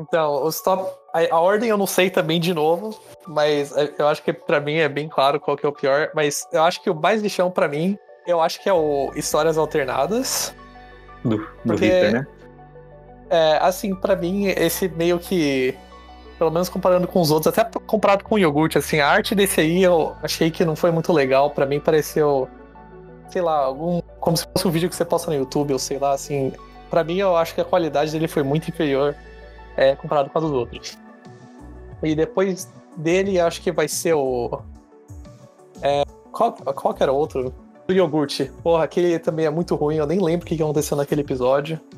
[0.00, 0.90] Então, os top.
[1.14, 4.58] A, a ordem eu não sei também de novo, mas é, eu acho que pra
[4.60, 6.10] mim é bem claro qual que é o pior.
[6.12, 7.96] Mas eu acho que o mais lixão pra mim,
[8.26, 10.52] eu acho que é o Histórias Alternadas.
[11.24, 12.26] Do, do Porque- né?
[13.30, 15.74] É, assim, pra mim, esse meio que.
[16.36, 19.60] Pelo menos comparando com os outros, até comparado com o iogurte, assim, a arte desse
[19.60, 21.48] aí eu achei que não foi muito legal.
[21.50, 22.48] Pra mim pareceu,
[23.28, 24.02] sei lá, algum.
[24.18, 26.52] Como se fosse um vídeo que você posta no YouTube, ou sei lá, assim.
[26.90, 29.14] pra mim, eu acho que a qualidade dele foi muito inferior
[29.76, 30.98] é, comparado com a dos outros.
[32.02, 34.60] E depois dele, acho que vai ser o.
[35.82, 37.52] É, qual, qual que era o outro?
[37.88, 38.50] O iogurte.
[38.62, 41.78] Porra, aquele também é muito ruim, eu nem lembro o que que aconteceu naquele episódio.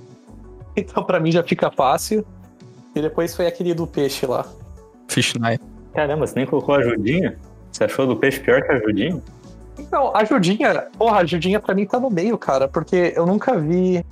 [0.78, 2.22] Então, pra mim, já fica fácil.
[2.94, 4.44] E depois foi aquele do peixe lá.
[5.08, 5.64] Fish Night.
[5.94, 7.38] Caramba, você nem colocou a ajudinha?
[7.72, 9.22] Você achou do peixe pior que a ajudinha?
[9.78, 13.58] Então, a Judinha, porra, a Judinha pra mim tá no meio, cara, porque eu nunca
[13.58, 14.04] vi.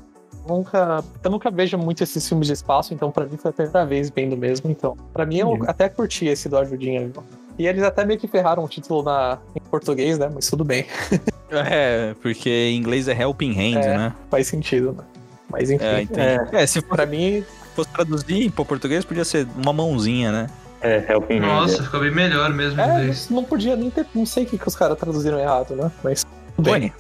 [0.47, 3.87] Nunca, eu nunca vejo muito esses filmes de espaço, então pra mim foi a primeira
[3.87, 4.71] vez vendo mesmo.
[4.71, 7.23] Então, pra mim eu até curti esse do Ajudinha, viu?
[7.59, 10.31] E eles até meio que ferraram o título na, em português, né?
[10.35, 10.87] Mas tudo bem,
[11.51, 13.97] É, porque em inglês é Helping Hand, É.
[13.99, 14.13] né?
[14.31, 15.05] faz sentido, né?
[15.49, 16.21] Mas enfim, É, entendi.
[16.21, 17.45] é, É, se pra mim,
[17.77, 20.47] fosse traduzir pro português, podia ser uma mãozinha, né?
[20.81, 21.47] É, Helping Hand.
[21.47, 23.29] Nossa, ficou bem melhor mesmo em é, inglês.
[23.31, 24.05] não podia nem ter.
[24.15, 25.91] Não sei o que, que os caras traduziram errado, né?
[26.03, 26.27] Mas
[26.57, 26.93] tudo bem.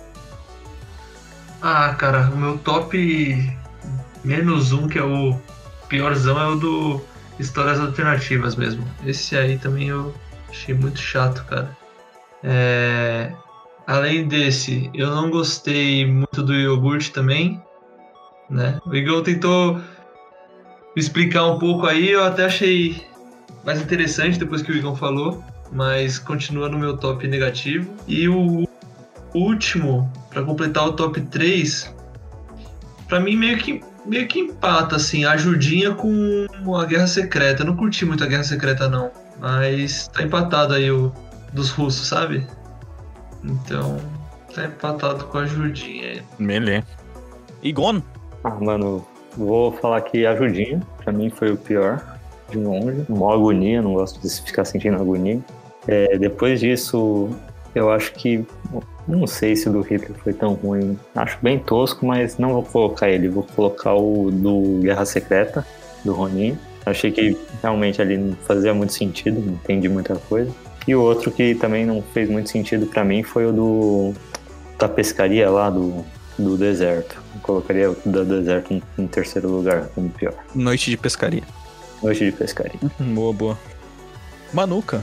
[1.67, 3.59] Ah, cara, o meu top
[4.23, 5.41] menos um, que é o
[5.89, 7.01] piorzão, é o do
[7.39, 8.85] Histórias Alternativas mesmo.
[9.07, 10.15] Esse aí também eu
[10.51, 11.75] achei muito chato, cara.
[12.43, 13.33] É,
[13.87, 17.62] Além desse, eu não gostei muito do iogurte também.
[18.49, 18.79] Né?
[18.87, 19.81] O Igor tentou
[20.97, 23.07] explicar um pouco aí, eu até achei
[23.65, 25.43] mais interessante depois que o Igor falou,
[25.73, 27.91] mas continua no meu top negativo.
[28.07, 28.67] E o
[29.35, 31.95] último, pra completar o top 3,
[33.09, 37.62] pra mim meio que, meio que empata, assim, a ajudinha com a Guerra Secreta.
[37.62, 39.11] Eu não curti muito a Guerra Secreta, não.
[39.41, 41.12] Mas tá empatado aí o
[41.53, 42.47] dos russos, sabe?
[43.45, 43.99] Então,
[44.53, 46.22] tá empatado com a ajudinha aí.
[46.39, 46.82] Melê.
[47.62, 48.03] Igon?
[48.43, 49.07] Ah, mano,
[49.37, 52.03] vou falar que a ajudinha, pra mim foi o pior,
[52.51, 53.05] de longe.
[53.09, 55.41] Mó agonia, não gosto de ficar sentindo agonia.
[55.87, 57.30] É, depois disso,
[57.74, 58.45] eu acho que.
[59.07, 60.98] Não sei se o do Hitler foi tão ruim.
[61.14, 63.28] Acho bem tosco, mas não vou colocar ele.
[63.28, 65.66] Vou colocar o do Guerra Secreta,
[66.05, 66.57] do Ronin.
[66.86, 70.50] Achei que realmente ali não fazia muito sentido, não entendi muita coisa.
[70.86, 74.14] E o outro que também não fez muito sentido pra mim foi o do
[74.78, 76.05] da pescaria lá do,
[76.38, 77.16] do deserto.
[77.34, 80.34] Eu colocaria o do deserto em, em terceiro lugar, como pior.
[80.55, 81.42] Noite de pescaria.
[82.02, 82.78] Noite de pescaria.
[82.98, 83.59] Boa, boa.
[84.52, 85.02] Manuca.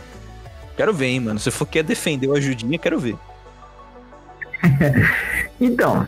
[0.77, 1.39] Quero ver, hein, mano.
[1.39, 3.15] Se for quer defender o ajudinha, quero ver.
[5.59, 6.07] Então,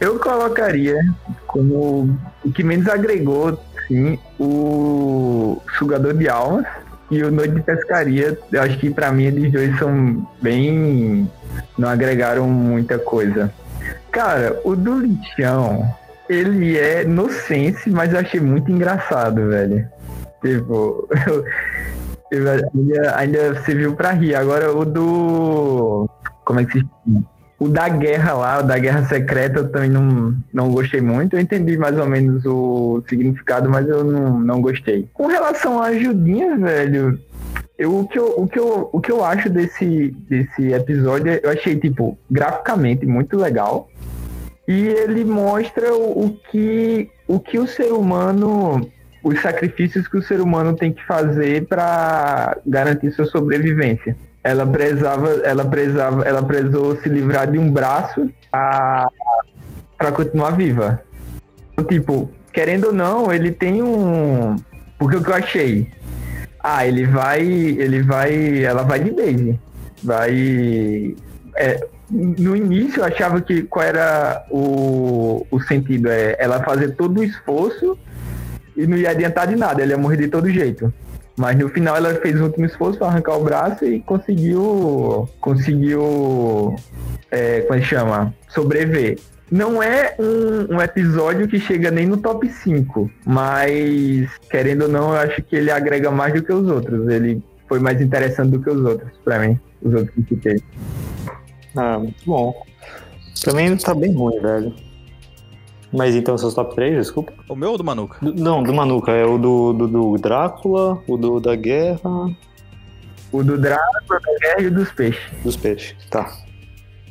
[0.00, 0.98] eu colocaria
[1.46, 6.64] como o que menos agregou, sim, o Sugador de Almas
[7.10, 8.38] e o Noite de Pescaria.
[8.50, 11.30] Eu acho que pra mim eles dois são bem.
[11.76, 13.52] não agregaram muita coisa.
[14.10, 15.84] Cara, o do lixão,
[16.28, 19.86] ele é nonsense, mas eu achei muito engraçado, velho.
[20.40, 21.44] Tipo, eu,
[22.30, 24.34] eu ainda, ainda serviu pra rir.
[24.34, 26.08] Agora o do.
[26.44, 26.86] Como é que se?
[27.58, 31.36] O da guerra lá, o da guerra secreta, eu também não, não gostei muito.
[31.36, 35.08] Eu entendi mais ou menos o significado, mas eu não, não gostei.
[35.14, 37.18] Com relação à ajudinha, velho,
[37.78, 41.50] eu, o, que eu, o, que eu, o que eu acho desse, desse episódio, eu
[41.50, 43.88] achei, tipo, graficamente muito legal.
[44.66, 48.90] E ele mostra o, o que, o que o ser humano,
[49.22, 54.16] os sacrifícios que o ser humano tem que fazer para garantir sua sobrevivência.
[54.44, 61.02] Ela prezava, ela prezava, ela prezou se livrar de um braço para continuar viva.
[61.88, 64.54] Tipo, querendo ou não, ele tem um.
[64.98, 65.90] Porque o que eu achei?
[66.62, 67.42] Ah, ele vai.
[67.42, 68.62] Ele vai.
[68.62, 69.58] Ela vai de base.
[70.02, 71.16] Vai.
[71.56, 76.08] é, no início eu achava que qual era o, o sentido?
[76.10, 77.98] É ela fazer todo o esforço
[78.76, 80.92] e não ia adiantar de nada, ela ia morrer de todo jeito.
[81.36, 85.28] Mas no final ela fez o último esforço para arrancar o braço e conseguiu.
[85.40, 86.76] Conseguiu.
[87.30, 88.34] É, como é que chama?
[88.48, 89.18] Sobreviver.
[89.50, 95.10] Não é um, um episódio que chega nem no top 5, mas querendo ou não,
[95.12, 97.08] eu acho que ele agrega mais do que os outros.
[97.08, 99.58] Ele foi mais interessante do que os outros, pra mim.
[99.82, 100.62] Os outros que citei.
[101.76, 102.64] Ah, muito bom.
[103.44, 104.74] Também tá bem ruim, velho.
[105.96, 107.32] Mas então seus top 3, desculpa?
[107.48, 108.18] O meu ou do Manuca?
[108.20, 109.12] Do- não, do Manuca.
[109.12, 112.00] É o do, do, do Drácula, o do da guerra,
[113.32, 115.22] O do Drácula, da guerra e o dos peixes.
[115.42, 115.96] dos peixes.
[116.10, 116.32] Tá.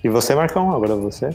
[0.03, 1.29] E você, Marcão, agora você?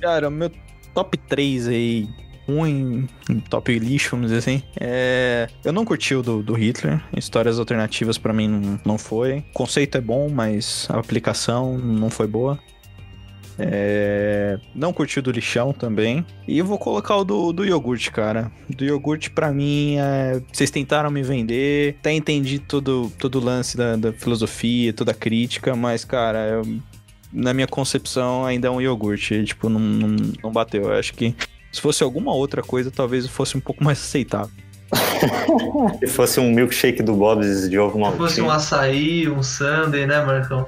[0.00, 0.50] Cara, o meu
[0.94, 2.08] top 3 aí,
[2.46, 3.08] ruim,
[3.48, 4.62] top lixo, vamos dizer assim.
[4.78, 5.48] É...
[5.64, 7.02] Eu não curti o do, do Hitler.
[7.16, 9.38] Histórias alternativas pra mim não, não foi.
[9.38, 12.58] O conceito é bom, mas a aplicação não foi boa.
[13.62, 16.24] É, Não curti o do lixão também.
[16.48, 18.50] E eu vou colocar o do, do iogurte, cara.
[18.68, 20.40] Do iogurte, pra mim, é...
[20.52, 21.96] vocês tentaram me vender.
[22.00, 26.78] Até entendi todo, todo o lance da, da filosofia, toda a crítica, mas, cara, eu-
[27.32, 29.44] na minha concepção, ainda é um iogurte.
[29.44, 30.84] Tipo, não, não, não bateu.
[30.84, 31.34] Eu acho que
[31.70, 34.50] Se fosse alguma outra coisa, talvez fosse um pouco mais aceitável.
[36.00, 40.20] Se fosse um milkshake do Bob's de ovo Se fosse um açaí, um sundae, né,
[40.24, 40.66] Marcão?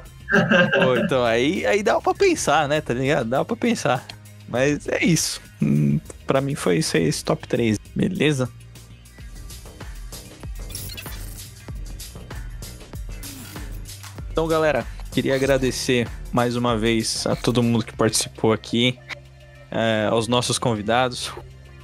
[0.83, 2.81] Pô, então aí, aí dá pra pensar, né?
[2.81, 3.29] Tá ligado?
[3.29, 4.07] Dá pra pensar.
[4.49, 5.41] Mas é isso.
[5.63, 7.79] Hum, Pra mim foi isso aí, esse top 3.
[7.95, 8.49] Beleza?
[14.31, 18.99] Então, galera, queria agradecer mais uma vez a todo mundo que participou aqui,
[19.71, 21.31] eh, aos nossos convidados,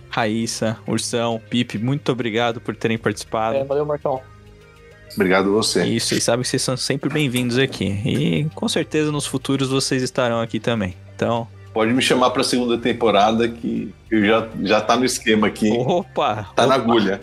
[0.08, 3.56] Raíssa, Ursão, Pipe, muito obrigado por terem participado.
[3.56, 4.22] É, valeu, Marcão.
[5.14, 5.84] Obrigado a você.
[5.84, 7.84] E vocês sabem que vocês são sempre bem-vindos aqui.
[8.04, 10.94] E com certeza nos futuros vocês estarão aqui também.
[11.14, 15.70] Então, Pode me chamar pra segunda temporada que eu já, já tá no esquema aqui.
[15.70, 16.48] opa!
[16.56, 17.20] Tá na opa, agulha.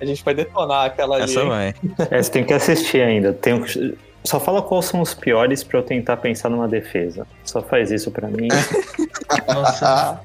[0.00, 1.24] A gente vai detonar aquela ali.
[1.24, 1.74] Essa vai.
[2.10, 3.32] É, você tem que assistir ainda.
[3.32, 7.26] Tem que- Só fala quais são os piores pra eu tentar pensar numa defesa.
[7.44, 8.48] Só faz isso pra mim.
[9.52, 10.20] Nossa,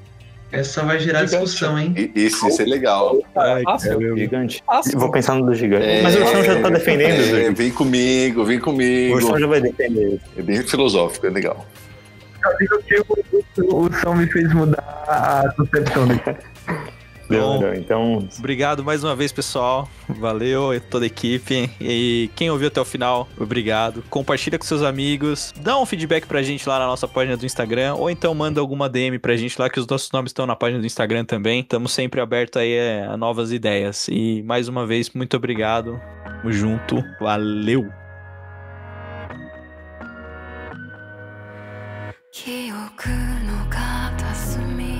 [0.52, 1.42] essa vai gerar Gigante.
[1.44, 1.94] discussão, hein?
[1.96, 3.18] E- Esse, esse é legal.
[3.34, 4.16] Ai, Fácil.
[4.16, 4.62] Gigante.
[4.66, 4.92] Fácil.
[4.94, 5.84] Eu Vou pensar no do gigante.
[5.86, 7.36] É, Mas o Ursão já tá defendendo.
[7.36, 9.14] É, vem comigo, vem o comigo.
[9.16, 10.20] Ursão já vai defender.
[10.36, 11.66] É bem filosófico, é legal.
[12.44, 16.20] Eu digo que o, o som me fez mudar a concepção dele.
[17.40, 18.28] Bom, então.
[18.38, 19.88] Obrigado mais uma vez, pessoal.
[20.08, 21.70] Valeu, toda a equipe.
[21.80, 24.02] E quem ouviu até o final, obrigado.
[24.10, 25.52] Compartilha com seus amigos.
[25.60, 27.94] Dá um feedback pra gente lá na nossa página do Instagram.
[27.94, 30.80] Ou então manda alguma DM pra gente lá, que os nossos nomes estão na página
[30.80, 31.60] do Instagram também.
[31.60, 34.08] Estamos sempre abertos aí é, a novas ideias.
[34.08, 36.00] E mais uma vez, muito obrigado.
[36.24, 37.02] Tamo junto.
[37.20, 37.88] Valeu!
[42.32, 43.10] 記憶
[43.44, 44.91] の片隅